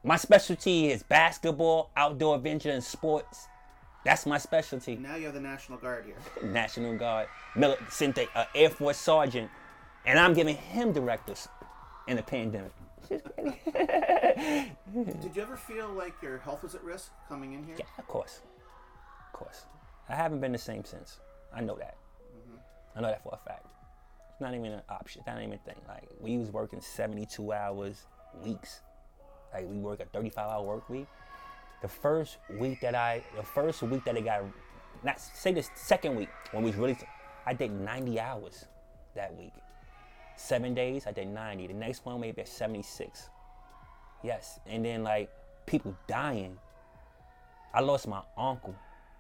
My 0.04 0.16
specialty 0.16 0.90
is 0.90 1.04
basketball, 1.04 1.92
outdoor 1.98 2.36
adventure, 2.36 2.72
and 2.72 2.84
sports. 2.84 3.48
That's 4.06 4.26
my 4.26 4.38
specialty. 4.38 4.96
Now 4.96 5.16
you 5.16 5.26
have 5.26 5.34
the 5.34 5.42
National 5.42 5.78
Guard 5.78 6.06
here. 6.06 6.16
National 6.50 6.98
Guard, 6.98 7.28
sent 7.90 8.18
a, 8.18 8.28
a 8.40 8.48
Air 8.56 8.70
Force 8.70 8.98
sergeant, 8.98 9.50
and 10.06 10.18
I'm 10.18 10.34
giving 10.34 10.56
him 10.56 10.94
directives 10.94 11.50
in 12.08 12.16
the 12.16 12.24
pandemic. 12.24 12.72
Did 13.10 13.26
you 15.36 15.42
ever 15.42 15.58
feel 15.58 15.90
like 15.90 16.14
your 16.22 16.38
health 16.40 16.64
was 16.64 16.76
at 16.76 16.84
risk 16.84 17.12
coming 17.28 17.54
in 17.54 17.66
here? 17.66 17.76
Yeah, 17.80 17.86
of 17.98 18.08
course, 18.08 18.42
of 19.26 19.34
course. 19.34 19.66
I 20.10 20.16
haven't 20.16 20.40
been 20.40 20.52
the 20.54 20.58
same 20.58 20.86
since. 20.86 21.20
I 21.54 21.62
know 21.62 21.76
that. 21.76 21.98
Mm-hmm. 22.34 22.58
I 22.98 23.02
know 23.02 23.08
that 23.08 23.24
for 23.24 23.34
a 23.34 23.50
fact. 23.50 23.66
It's 24.38 24.42
not 24.44 24.54
even 24.54 24.72
an 24.72 24.84
option. 24.88 25.22
It's 25.22 25.28
not 25.28 25.42
even 25.42 25.54
a 25.54 25.58
thing. 25.58 25.82
Like 25.88 26.08
we 26.22 26.38
was 26.38 26.52
working 26.52 26.80
72 26.80 27.52
hours 27.52 28.06
weeks. 28.46 28.82
Like 29.52 29.68
we 29.68 29.78
work 29.80 30.00
a 30.00 30.06
35 30.06 30.48
hour 30.48 30.64
work 30.64 30.88
week. 30.92 31.08
The 31.82 31.88
first 31.88 32.38
week 32.60 32.80
that 32.82 32.94
I, 32.94 33.24
the 33.36 33.42
first 33.42 33.82
week 33.82 34.06
that 34.06 34.16
I 34.16 34.22
got, 34.22 34.44
not 35.04 35.20
say 35.20 35.54
the 35.54 35.68
second 35.74 36.18
week 36.18 36.30
when 36.52 36.64
we 36.64 36.70
really, 36.74 36.96
I 37.48 37.54
did 37.54 37.72
90 37.72 38.20
hours 38.20 38.66
that 39.16 39.36
week. 39.36 39.54
Seven 40.36 40.76
days, 40.76 41.08
I 41.08 41.14
did 41.14 41.30
90. 41.30 41.66
The 41.66 41.74
next 41.74 42.06
one 42.06 42.22
maybe 42.22 42.42
at 42.42 42.48
76. 42.48 43.32
Yes, 44.24 44.60
and 44.68 44.86
then 44.86 45.02
like 45.04 45.32
people 45.66 45.96
dying. 46.06 46.60
I 47.74 47.82
lost 47.82 48.08
my 48.08 48.22
uncle. 48.38 48.76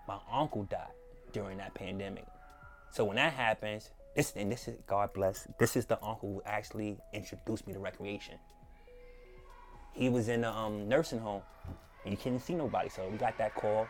My 0.08 0.19
uncle 0.32 0.65
died 0.65 0.93
during 1.32 1.58
that 1.58 1.73
pandemic. 1.73 2.27
So 2.91 3.03
when 3.03 3.15
that 3.15 3.34
happens, 3.34 3.89
this 4.17 4.34
and 4.36 4.51
this 4.51 4.67
is 4.67 4.75
God 4.88 5.13
bless. 5.13 5.47
This 5.60 5.77
is 5.77 5.86
the 5.86 6.03
uncle 6.03 6.34
who 6.34 6.41
actually 6.45 6.97
introduced 7.13 7.67
me 7.67 7.73
to 7.73 7.80
recreation. 7.80 8.36
He 9.93 10.10
was 10.10 10.27
in 10.27 10.43
a 10.43 10.51
um, 10.51 10.89
nursing 10.89 11.19
home, 11.19 11.43
and 12.03 12.12
you 12.12 12.17
couldn't 12.17 12.39
see 12.39 12.56
nobody. 12.56 12.89
So 12.89 13.08
we 13.08 13.17
got 13.17 13.38
that 13.38 13.53
call. 13.53 13.88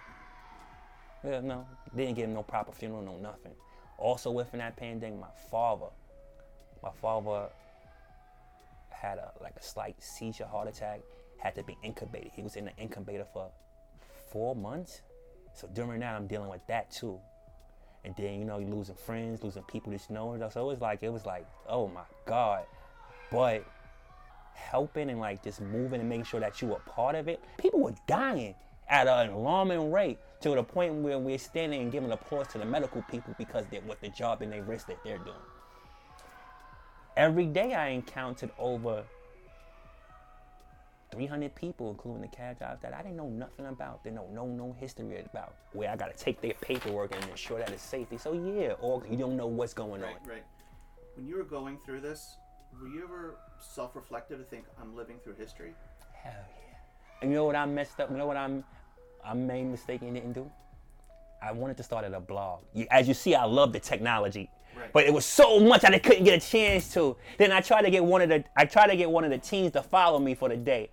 Yeah, 1.24 1.40
no, 1.40 1.66
didn't 1.96 2.16
give 2.16 2.26
him 2.26 2.34
no 2.34 2.44
proper 2.44 2.74
funeral, 2.74 3.02
no 3.02 3.18
nothing. 3.18 3.54
Also 3.98 4.30
within 4.30 4.60
that 4.60 4.76
pandemic, 4.76 5.20
my 5.20 5.28
father, 5.50 5.88
my 6.84 6.92
father 7.02 7.48
had 8.90 9.18
a 9.20 9.32
like 9.42 9.56
a 9.56 9.64
slight 9.64 9.96
seizure 10.04 10.46
heart 10.46 10.68
attack, 10.68 11.00
had 11.38 11.56
to 11.56 11.64
be 11.64 11.78
incubated. 11.84 12.32
He 12.36 12.42
was 12.42 12.58
in 12.58 12.66
the 12.66 12.76
incubator 12.76 13.26
for 13.32 13.50
four 14.30 14.58
months. 14.58 15.02
So 15.54 15.70
during 15.74 16.02
that, 16.02 16.16
I'm 16.16 16.28
dealing 16.28 16.50
with 16.50 16.68
that 16.68 16.92
too. 16.92 17.18
And 18.08 18.16
then 18.16 18.40
you 18.40 18.46
know 18.46 18.58
you're 18.58 18.70
losing 18.70 18.96
friends, 18.96 19.44
losing 19.44 19.64
people 19.64 19.92
that 19.92 20.02
you 20.10 20.16
know. 20.16 20.50
So 20.50 20.62
it 20.62 20.66
was 20.66 20.80
like 20.80 21.04
it 21.04 21.12
was 21.12 21.26
like, 21.26 21.46
oh 21.68 21.90
my 21.90 22.04
God. 22.26 22.64
But 23.30 23.66
helping 24.54 25.10
and 25.10 25.20
like 25.20 25.44
just 25.44 25.60
moving 25.60 26.00
and 26.00 26.08
making 26.08 26.24
sure 26.24 26.40
that 26.40 26.62
you 26.62 26.70
were 26.70 26.80
part 26.80 27.16
of 27.16 27.28
it. 27.28 27.44
People 27.58 27.82
were 27.82 27.94
dying 28.08 28.56
at 28.88 29.08
an 29.08 29.32
alarming 29.32 29.92
rate 29.92 30.20
to 30.40 30.52
the 30.52 30.64
point 30.64 30.94
where 30.94 31.20
we're 31.20 31.38
standing 31.38 31.82
and 31.82 31.92
giving 31.92 32.10
applause 32.10 32.48
to 32.48 32.58
the 32.58 32.66
medical 32.66 33.02
people 33.04 33.36
because 33.38 33.66
they're 33.68 33.82
what 33.82 34.00
the 34.00 34.08
job 34.08 34.42
and 34.42 34.54
they 34.54 34.62
risk 34.62 34.88
that 34.88 35.04
they're 35.04 35.18
doing. 35.18 35.36
Every 37.18 37.46
day 37.46 37.74
I 37.74 37.90
encountered 37.90 38.52
over 38.58 39.04
300 41.18 41.56
people, 41.56 41.90
including 41.90 42.22
the 42.22 42.28
cab 42.28 42.60
drivers, 42.60 42.80
that 42.84 42.94
I 42.94 43.02
didn't 43.02 43.18
know 43.18 43.28
nothing 43.28 43.66
about. 43.66 44.04
They 44.04 44.12
know 44.12 44.28
no 44.32 44.46
no 44.46 44.76
history 44.80 45.20
about. 45.32 45.56
Where 45.74 45.90
I 45.90 45.96
got 45.96 46.16
to 46.16 46.24
take 46.24 46.42
their 46.42 46.54
paperwork 46.62 47.16
and 47.16 47.24
ensure 47.32 47.58
that 47.58 47.72
it's 47.72 47.82
safety. 47.82 48.18
So 48.18 48.34
yeah, 48.34 48.74
or 48.82 49.02
you 49.10 49.18
don't 49.18 49.36
know 49.36 49.48
what's 49.48 49.74
going 49.74 50.02
Right, 50.02 50.16
on. 50.24 50.30
right. 50.30 50.44
When 51.16 51.26
you 51.28 51.38
were 51.38 51.44
going 51.44 51.80
through 51.84 52.02
this, 52.02 52.36
were 52.80 52.88
you 52.88 53.04
ever 53.04 53.36
self-reflective 53.60 54.38
to 54.38 54.44
think 54.46 54.66
I'm 54.80 54.96
living 54.96 55.18
through 55.24 55.34
history? 55.40 55.74
Hell 56.14 56.34
yeah. 56.36 56.76
And 57.24 57.32
you 57.32 57.38
know 57.38 57.46
what 57.46 57.56
I 57.56 57.66
messed 57.66 58.00
up? 58.00 58.12
You 58.12 58.18
know 58.18 58.28
what 58.28 58.38
I'm 58.38 58.64
I 59.26 59.34
made 59.34 59.64
mistake 59.66 60.04
and 60.04 60.14
didn't 60.14 60.34
do? 60.34 60.52
I 61.42 61.52
wanted 61.52 61.78
to 61.78 61.84
start 61.84 62.06
at 62.06 62.14
a 62.14 62.20
blog. 62.20 62.60
As 62.92 63.08
you 63.08 63.16
see, 63.16 63.34
I 63.34 63.46
love 63.46 63.74
the 63.74 63.80
technology. 63.80 64.52
Right. 64.78 64.94
But 64.94 65.06
it 65.06 65.14
was 65.14 65.26
so 65.26 65.60
much 65.60 65.82
that 65.82 65.96
I 65.96 66.00
couldn't 66.00 66.26
get 66.26 66.44
a 66.44 66.48
chance 66.48 66.94
to. 66.94 67.18
Then 67.40 67.52
I 67.52 67.62
tried 67.62 67.82
to 67.84 67.90
get 67.90 68.04
one 68.04 68.22
of 68.22 68.30
the 68.30 68.44
I 68.56 68.66
tried 68.66 68.88
to 68.88 68.96
get 68.96 69.10
one 69.10 69.24
of 69.24 69.32
the 69.32 69.40
teens 69.40 69.72
to 69.72 69.82
follow 69.82 70.20
me 70.20 70.36
for 70.36 70.48
the 70.50 70.58
day. 70.58 70.92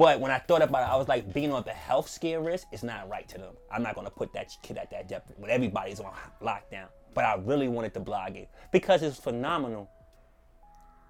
But 0.00 0.18
when 0.18 0.30
I 0.30 0.38
thought 0.38 0.62
about 0.62 0.80
it, 0.80 0.90
I 0.90 0.96
was 0.96 1.08
like, 1.08 1.30
being 1.34 1.52
on 1.52 1.62
the 1.64 1.74
health 1.74 2.08
scare 2.08 2.40
risk 2.40 2.66
is 2.72 2.82
not 2.82 3.06
right 3.10 3.28
to 3.28 3.36
them. 3.36 3.54
I'm 3.70 3.82
not 3.82 3.94
gonna 3.94 4.08
put 4.08 4.32
that 4.32 4.50
kid 4.62 4.78
at 4.78 4.90
that 4.92 5.10
depth 5.10 5.30
when 5.36 5.50
everybody's 5.50 6.00
on 6.00 6.14
lockdown. 6.40 6.86
But 7.12 7.26
I 7.26 7.34
really 7.34 7.68
wanted 7.68 7.92
to 7.92 8.00
blog 8.00 8.34
it 8.34 8.48
because 8.72 9.02
it's 9.02 9.18
phenomenal 9.18 9.90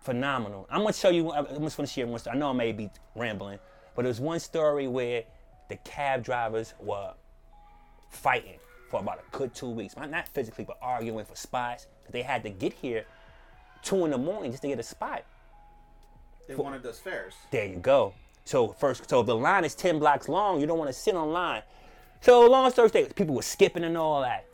phenomenal. 0.00 0.66
I'm 0.70 0.80
gonna 0.80 0.92
show 0.92 1.10
you. 1.10 1.30
I'm 1.30 1.46
just 1.62 1.76
gonna 1.76 1.86
share 1.86 2.08
one 2.08 2.18
story. 2.18 2.34
I 2.34 2.38
know 2.40 2.50
I 2.50 2.52
may 2.52 2.72
be 2.72 2.90
rambling, 3.14 3.60
but 3.94 4.02
there's 4.02 4.18
one 4.18 4.40
story 4.40 4.88
where 4.88 5.22
the 5.68 5.76
cab 5.76 6.24
drivers 6.24 6.74
were 6.80 7.12
fighting 8.10 8.58
for 8.88 8.98
about 8.98 9.20
a 9.20 9.36
good 9.36 9.54
two 9.54 9.70
weeks. 9.70 9.94
Not 9.96 10.26
physically, 10.26 10.64
but 10.64 10.78
arguing 10.82 11.24
for 11.26 11.36
spots. 11.36 11.86
They 12.10 12.22
had 12.22 12.42
to 12.42 12.50
get 12.50 12.72
here 12.72 13.04
two 13.82 14.04
in 14.04 14.10
the 14.10 14.18
morning 14.18 14.50
just 14.50 14.62
to 14.62 14.68
get 14.68 14.80
a 14.80 14.82
spot. 14.82 15.22
They 16.48 16.56
wanted 16.56 16.82
those 16.82 16.98
fares. 16.98 17.34
There 17.52 17.66
you 17.66 17.76
go. 17.76 18.14
So 18.50 18.66
first, 18.66 19.08
so 19.08 19.20
if 19.20 19.26
the 19.26 19.36
line 19.36 19.64
is 19.64 19.76
ten 19.76 20.00
blocks 20.00 20.28
long, 20.28 20.60
you 20.60 20.66
don't 20.66 20.76
want 20.76 20.88
to 20.90 20.92
sit 20.92 21.14
on 21.14 21.30
line. 21.30 21.62
So 22.20 22.50
long 22.50 22.68
story 22.72 22.90
short, 22.92 23.14
people 23.14 23.36
were 23.36 23.42
skipping 23.42 23.84
and 23.84 23.96
all 23.96 24.22
that. 24.22 24.44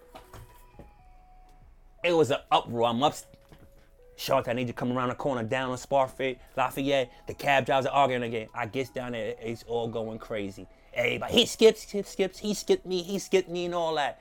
It 2.04 2.12
was 2.12 2.30
an 2.30 2.40
uproar. 2.50 2.90
I'm 2.90 3.02
up. 3.02 3.14
Short, 4.16 4.48
I 4.48 4.52
need 4.52 4.62
you 4.62 4.66
to 4.68 4.72
come 4.74 4.92
around 4.92 5.08
the 5.08 5.14
corner 5.14 5.42
down 5.44 5.70
on 5.70 5.78
Spofford, 5.78 6.36
Lafayette. 6.58 7.10
The 7.26 7.32
cab 7.32 7.64
drivers 7.64 7.86
are 7.86 7.94
arguing 7.94 8.24
again. 8.24 8.48
I 8.54 8.66
gets 8.66 8.90
down 8.90 9.12
there, 9.12 9.34
it's 9.40 9.62
all 9.66 9.88
going 9.88 10.18
crazy. 10.18 10.66
Everybody, 10.92 11.32
he 11.32 11.46
skips, 11.46 11.80
skips, 11.88 12.10
skips, 12.10 12.38
he 12.38 12.52
skipped 12.52 12.84
me, 12.84 13.02
he 13.02 13.18
skipped 13.18 13.48
me, 13.48 13.64
and 13.64 13.74
all 13.74 13.94
that. 13.94 14.20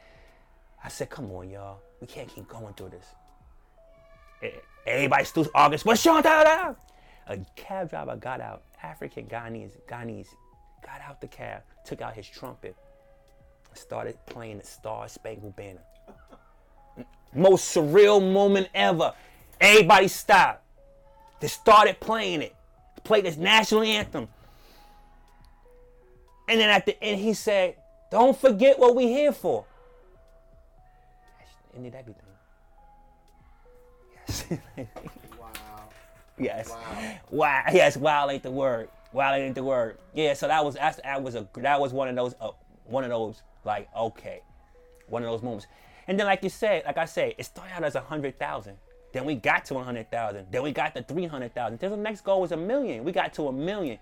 I 0.81 0.88
said, 0.88 1.09
come 1.09 1.29
on, 1.33 1.49
y'all. 1.49 1.79
We 1.99 2.07
can't 2.07 2.33
keep 2.33 2.47
going 2.47 2.73
through 2.75 2.91
this. 2.91 3.07
E- 4.41 4.59
Everybody 4.88 5.25
still 5.25 5.47
arguing. 5.53 5.81
What's 5.83 6.01
Sean? 6.01 6.23
A 7.27 7.38
cab 7.55 7.89
driver 7.89 8.15
got 8.15 8.39
out, 8.39 8.63
African 8.83 9.25
Ghanese, 9.25 9.77
Ghanese, 9.88 10.27
got 10.85 11.01
out 11.01 11.21
the 11.21 11.27
cab, 11.27 11.63
took 11.83 12.01
out 12.01 12.13
his 12.13 12.27
trumpet, 12.27 12.75
started 13.73 14.17
playing 14.27 14.59
the 14.59 14.65
Star 14.65 15.07
Spangled 15.07 15.55
Banner. 15.55 15.81
Most 17.33 17.75
surreal 17.75 18.31
moment 18.31 18.69
ever. 18.73 19.13
Everybody 19.59 20.07
stopped. 20.07 20.63
They 21.39 21.47
started 21.47 21.99
playing 21.99 22.41
it. 22.41 22.55
Played 23.03 23.25
this 23.25 23.38
national 23.38 23.83
anthem. 23.83 24.27
And 26.47 26.59
then 26.59 26.69
at 26.69 26.85
the 26.85 27.01
end, 27.03 27.19
he 27.19 27.33
said, 27.33 27.75
Don't 28.11 28.38
forget 28.38 28.79
what 28.79 28.95
we're 28.95 29.07
here 29.07 29.31
for. 29.31 29.65
Ended 31.75 31.95
everything. 31.95 32.21
Yes. 34.27 34.43
Yes. 36.38 36.69
Wow. 36.69 37.17
Wow. 37.32 37.63
Yes, 37.71 37.98
wow 37.98 38.30
ain't 38.30 38.43
the 38.43 38.52
word. 38.52 38.89
Wow 39.13 39.34
ain't 39.36 39.56
the 39.56 39.63
word. 39.63 39.98
Yeah, 40.13 40.34
so 40.34 40.48
that 40.48 40.63
was 40.63 40.76
that's, 40.76 40.98
that 41.02 41.21
was 41.21 41.36
a 41.36 41.48
that 41.58 41.80
was 41.80 41.93
one 41.93 42.10
of 42.10 42.15
those 42.15 42.36
uh, 42.41 42.52
one 42.86 43.04
of 43.04 43.10
those 43.10 43.41
like 43.63 43.88
okay, 43.95 44.41
one 45.08 45.24
of 45.24 45.30
those 45.30 45.41
moments. 45.41 45.67
And 46.08 46.19
then 46.19 46.28
like 46.28 46.43
you 46.43 46.50
said, 46.50 46.84
like 46.86 46.98
I 46.98 47.06
said, 47.06 47.36
it 47.38 47.45
started 47.45 47.74
out 47.74 47.84
as 47.84 47.95
a 47.95 48.02
hundred 48.02 48.38
thousand. 48.38 48.78
Then 49.13 49.24
we 49.26 49.36
got 49.36 49.63
to 49.65 49.80
hundred 49.80 50.12
thousand. 50.12 50.48
Then 50.52 50.62
we 50.62 50.71
got 50.71 50.93
to 50.95 51.04
three 51.04 51.26
hundred 51.26 51.56
thousand. 51.56 51.80
Then 51.80 51.91
the 51.91 51.98
next 51.98 52.21
goal 52.21 52.41
was 52.41 52.52
a 52.52 52.58
million. 52.58 53.06
We 53.06 53.13
got 53.13 53.34
to 53.36 53.48
a 53.48 53.54
million. 53.54 53.98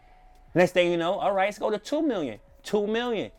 Next 0.56 0.72
thing 0.72 0.92
you 0.92 0.98
know, 0.98 1.14
all 1.14 1.34
right, 1.34 1.46
let's 1.46 1.60
go 1.60 1.70
to 1.70 1.78
two 1.78 2.02
million. 2.02 2.40
Two 2.64 2.88
million. 2.88 3.32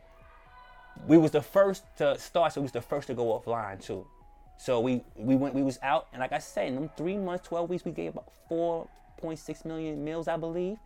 We 1.09 1.19
was 1.19 1.33
the 1.33 1.43
first 1.43 1.85
to 1.99 2.17
start, 2.19 2.53
so 2.53 2.61
we 2.61 2.65
was 2.65 2.73
the 2.73 2.81
first 2.81 3.09
to 3.09 3.15
go 3.15 3.39
offline 3.39 3.85
too. 3.85 4.07
So 4.57 4.81
we 4.81 5.03
we 5.17 5.37
went 5.37 5.55
we 5.55 5.63
was 5.63 5.79
out 5.83 6.09
and 6.13 6.21
like 6.21 6.33
I 6.33 6.39
said, 6.39 6.69
in 6.69 6.75
them 6.75 6.91
three 6.97 7.19
months, 7.19 7.47
twelve 7.47 7.69
weeks, 7.69 7.85
we 7.85 7.93
gave 7.93 8.13
about 8.13 8.33
four 8.49 8.89
point 9.19 9.39
six 9.39 9.65
million 9.65 10.05
meals, 10.05 10.29
I 10.29 10.37
believe. 10.37 10.79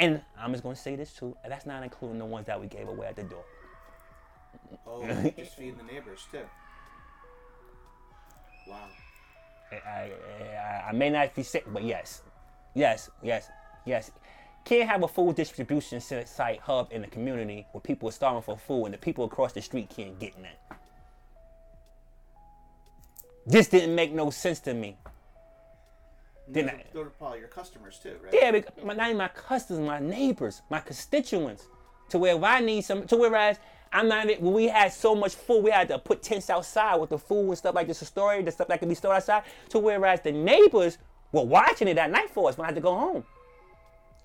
And 0.00 0.20
I'm 0.38 0.52
just 0.52 0.62
gonna 0.62 0.76
say 0.76 0.96
this 0.96 1.12
too, 1.12 1.36
and 1.42 1.52
that's 1.52 1.66
not 1.66 1.82
including 1.82 2.18
the 2.18 2.24
ones 2.24 2.46
that 2.46 2.60
we 2.60 2.66
gave 2.66 2.88
away 2.88 3.06
at 3.06 3.16
the 3.16 3.22
door. 3.22 3.44
Oh, 4.86 5.06
just 5.36 5.56
feeding 5.56 5.76
the 5.76 5.92
neighbors 5.92 6.26
too. 6.30 6.40
Wow. 8.68 8.88
I, 9.72 10.10
I, 10.52 10.84
I 10.88 10.92
may 10.92 11.10
not 11.10 11.34
be 11.34 11.42
sick, 11.42 11.64
but 11.72 11.82
yes, 11.82 12.22
yes, 12.74 13.10
yes, 13.22 13.48
yes. 13.84 14.10
Can't 14.64 14.88
have 14.88 15.02
a 15.02 15.08
food 15.08 15.36
distribution 15.36 16.00
site 16.00 16.60
hub 16.60 16.88
in 16.90 17.02
the 17.02 17.08
community 17.08 17.66
where 17.72 17.82
people 17.82 18.08
are 18.08 18.12
starving 18.12 18.42
for 18.42 18.56
food 18.56 18.86
and 18.86 18.94
the 18.94 18.98
people 18.98 19.24
across 19.24 19.52
the 19.52 19.60
street 19.60 19.90
can't 19.94 20.18
get 20.18 20.34
that. 20.42 20.58
This 23.46 23.68
didn't 23.68 23.94
make 23.94 24.12
no 24.12 24.30
sense 24.30 24.60
to 24.60 24.74
me. 24.74 24.96
Then 26.48 26.70
I- 26.70 26.84
Go 26.92 27.04
to 27.04 27.10
Paul, 27.10 27.36
your 27.36 27.48
customers 27.48 27.98
too, 28.02 28.16
right? 28.22 28.32
Yeah, 28.34 28.50
because 28.50 28.72
my, 28.84 28.94
not 28.94 29.06
even 29.06 29.16
my 29.18 29.28
customers, 29.28 29.80
my 29.86 29.98
neighbors, 29.98 30.62
my 30.70 30.80
constituents. 30.80 31.66
To 32.10 32.18
where 32.18 32.36
if 32.36 32.42
I 32.42 32.60
need 32.60 32.82
some, 32.82 33.06
to 33.06 33.16
whereas 33.16 33.58
I'm 33.92 34.08
not 34.08 34.28
even, 34.28 34.44
when 34.44 34.54
we 34.54 34.66
had 34.68 34.92
so 34.92 35.14
much 35.14 35.34
food, 35.34 35.64
we 35.64 35.70
had 35.70 35.88
to 35.88 35.98
put 35.98 36.22
tents 36.22 36.50
outside 36.50 36.96
with 36.96 37.10
the 37.10 37.18
food 37.18 37.48
and 37.48 37.58
stuff 37.58 37.74
like 37.74 37.86
this, 37.86 38.00
the 38.00 38.04
story, 38.04 38.42
the 38.42 38.50
stuff 38.50 38.68
that 38.68 38.78
could 38.78 38.88
be 38.88 38.94
stored 38.94 39.16
outside. 39.16 39.42
To 39.70 39.78
whereas 39.78 40.20
the 40.20 40.32
neighbors 40.32 40.98
were 41.32 41.44
watching 41.44 41.88
it 41.88 41.96
at 41.96 42.10
night 42.10 42.30
for 42.30 42.48
us 42.48 42.58
when 42.58 42.66
I 42.66 42.68
had 42.68 42.74
to 42.74 42.80
go 42.82 42.94
home. 42.94 43.24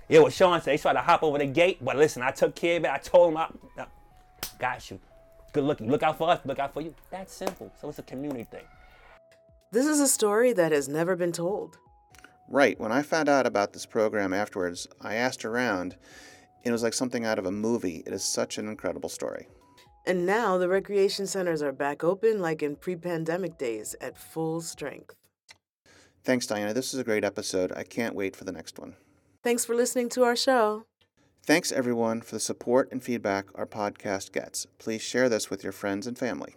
Yeah, 0.10 0.20
what 0.20 0.34
Sean 0.34 0.60
said, 0.62 0.72
he 0.72 0.78
tried 0.78 0.94
to 0.94 1.02
hop 1.02 1.24
over 1.24 1.38
the 1.38 1.46
gate, 1.46 1.78
but 1.82 1.96
listen, 1.96 2.22
I 2.22 2.32
took 2.32 2.56
care 2.56 2.78
of 2.78 2.84
it. 2.84 2.90
I 2.92 2.98
told 2.98 3.32
him, 3.32 3.38
I, 3.38 3.48
I 3.78 3.86
got 4.58 4.90
you. 4.92 5.00
Good 5.54 5.64
looking. 5.64 5.90
Look 5.90 6.04
out 6.04 6.18
for 6.18 6.30
us, 6.30 6.40
look 6.46 6.60
out 6.60 6.74
for 6.74 6.82
you. 6.82 6.94
That's 7.12 7.34
simple. 7.34 7.72
So 7.80 7.90
it's 7.90 8.00
a 8.00 8.04
community 8.04 8.44
thing. 8.44 8.66
This 9.72 9.86
is 9.86 10.00
a 10.00 10.08
story 10.08 10.52
that 10.54 10.72
has 10.72 10.90
never 10.90 11.16
been 11.16 11.32
told. 11.32 11.78
Right. 12.48 12.80
When 12.80 12.92
I 12.92 13.04
found 13.04 13.30
out 13.30 13.46
about 13.46 13.74
this 13.74 13.86
program 13.86 14.34
afterwards, 14.34 14.88
I 15.00 15.14
asked 15.14 15.46
around. 15.46 15.96
It 16.64 16.72
was 16.72 16.82
like 16.82 16.96
something 16.96 17.24
out 17.24 17.38
of 17.38 17.46
a 17.46 17.52
movie. 17.52 18.02
It 18.08 18.12
is 18.12 18.24
such 18.24 18.58
an 18.58 18.68
incredible 18.68 19.10
story. 19.10 19.48
And 20.08 20.26
now 20.26 20.58
the 20.58 20.68
recreation 20.68 21.28
centers 21.28 21.62
are 21.62 21.72
back 21.72 22.04
open 22.04 22.42
like 22.42 22.64
in 22.64 22.78
pre 22.78 22.96
pandemic 22.96 23.60
days 23.60 23.96
at 24.02 24.18
full 24.18 24.62
strength. 24.62 25.14
Thanks, 26.24 26.48
Diana. 26.48 26.74
This 26.74 26.92
is 26.94 27.00
a 27.00 27.04
great 27.04 27.24
episode. 27.24 27.72
I 27.76 27.84
can't 27.84 28.16
wait 28.16 28.36
for 28.36 28.46
the 28.46 28.52
next 28.52 28.80
one. 28.80 28.96
Thanks 29.44 29.66
for 29.66 29.76
listening 29.76 30.10
to 30.10 30.24
our 30.24 30.36
show. 30.36 30.86
Thanks, 31.46 31.72
everyone, 31.72 32.22
for 32.22 32.36
the 32.36 32.40
support 32.40 32.90
and 32.92 33.04
feedback 33.04 33.46
our 33.54 33.68
podcast 33.68 34.32
gets. 34.32 34.66
Please 34.80 35.02
share 35.02 35.30
this 35.30 35.52
with 35.52 35.64
your 35.64 35.72
friends 35.72 36.08
and 36.08 36.18
family. 36.18 36.56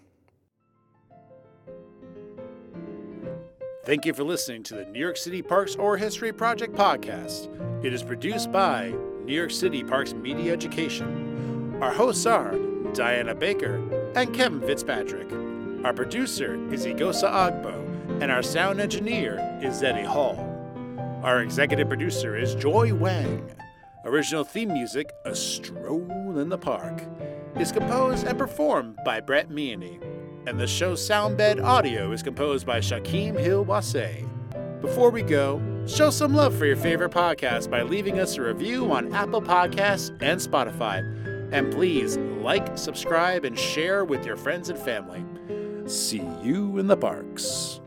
Thank 3.85 4.07
you 4.07 4.15
for 4.15 4.23
listening 4.23 4.63
to 4.65 4.77
the 4.77 4.85
New 4.85 5.01
York 5.01 5.17
City 5.17 5.43
Parks 5.43 5.75
Oral 5.75 5.99
History 5.99 6.33
Project 6.33 6.73
podcast. 6.73 7.49
It 7.85 7.93
is 7.93 8.05
produced 8.05 8.53
by 8.53 8.95
New 9.25 9.35
York 9.35 9.51
City 9.51 9.83
Parks 9.83 10.15
Media 10.15 10.53
Education. 10.53 11.77
Our 11.83 11.91
hosts 11.91 12.25
are 12.25 12.57
Diana 12.95 13.35
Baker 13.35 13.83
and 14.15 14.33
Kevin 14.33 14.61
Fitzpatrick. 14.61 15.33
Our 15.85 15.93
producer 15.93 16.55
is 16.73 16.87
Igosa 16.87 17.29
Agbo, 17.29 18.23
and 18.23 18.31
our 18.31 18.41
sound 18.41 18.81
engineer 18.81 19.59
is 19.61 19.83
Eddie 19.83 20.05
Hall. 20.05 20.39
Our 21.25 21.41
executive 21.41 21.89
producer 21.89 22.37
is 22.37 22.55
Joy 22.55 22.95
Wang. 22.95 23.51
Original 24.05 24.45
theme 24.45 24.73
music, 24.73 25.11
A 25.25 25.35
Stroll 25.35 26.39
in 26.39 26.51
the 26.51 26.59
Park, 26.59 27.03
is 27.59 27.73
composed 27.73 28.29
and 28.29 28.39
performed 28.39 28.97
by 29.05 29.19
Brett 29.19 29.51
Meany 29.51 29.99
and 30.47 30.59
the 30.59 30.67
show's 30.67 31.07
soundbed 31.07 31.63
audio 31.63 32.13
is 32.13 32.23
composed 32.23 32.67
by 32.67 32.81
Shakim 32.81 33.39
Hill 33.39 33.65
Wassay. 33.65 34.29
Before 34.81 35.11
we 35.11 35.23
go, 35.23 35.61
show 35.87 36.11
some 36.11 36.35
love 36.35 36.57
for 36.57 36.67
your 36.67 36.77
favorite 36.77 37.13
podcast 37.13 37.71
by 37.71 37.83
leaving 37.83 38.19
us 38.19 38.37
a 38.37 38.43
review 38.43 38.91
on 38.91 39.13
Apple 39.13 39.43
Podcasts 39.43 40.11
and 40.21 40.41
Spotify. 40.41 41.01
And 41.53 41.73
please 41.73 42.17
like, 42.17 42.77
subscribe, 42.77 43.45
and 43.45 43.59
share 43.59 44.05
with 44.05 44.25
your 44.25 44.37
friends 44.37 44.71
and 44.71 44.79
family. 44.79 45.25
See 45.87 46.27
you 46.43 46.79
in 46.79 46.87
the 46.87 46.97
parks. 46.97 47.82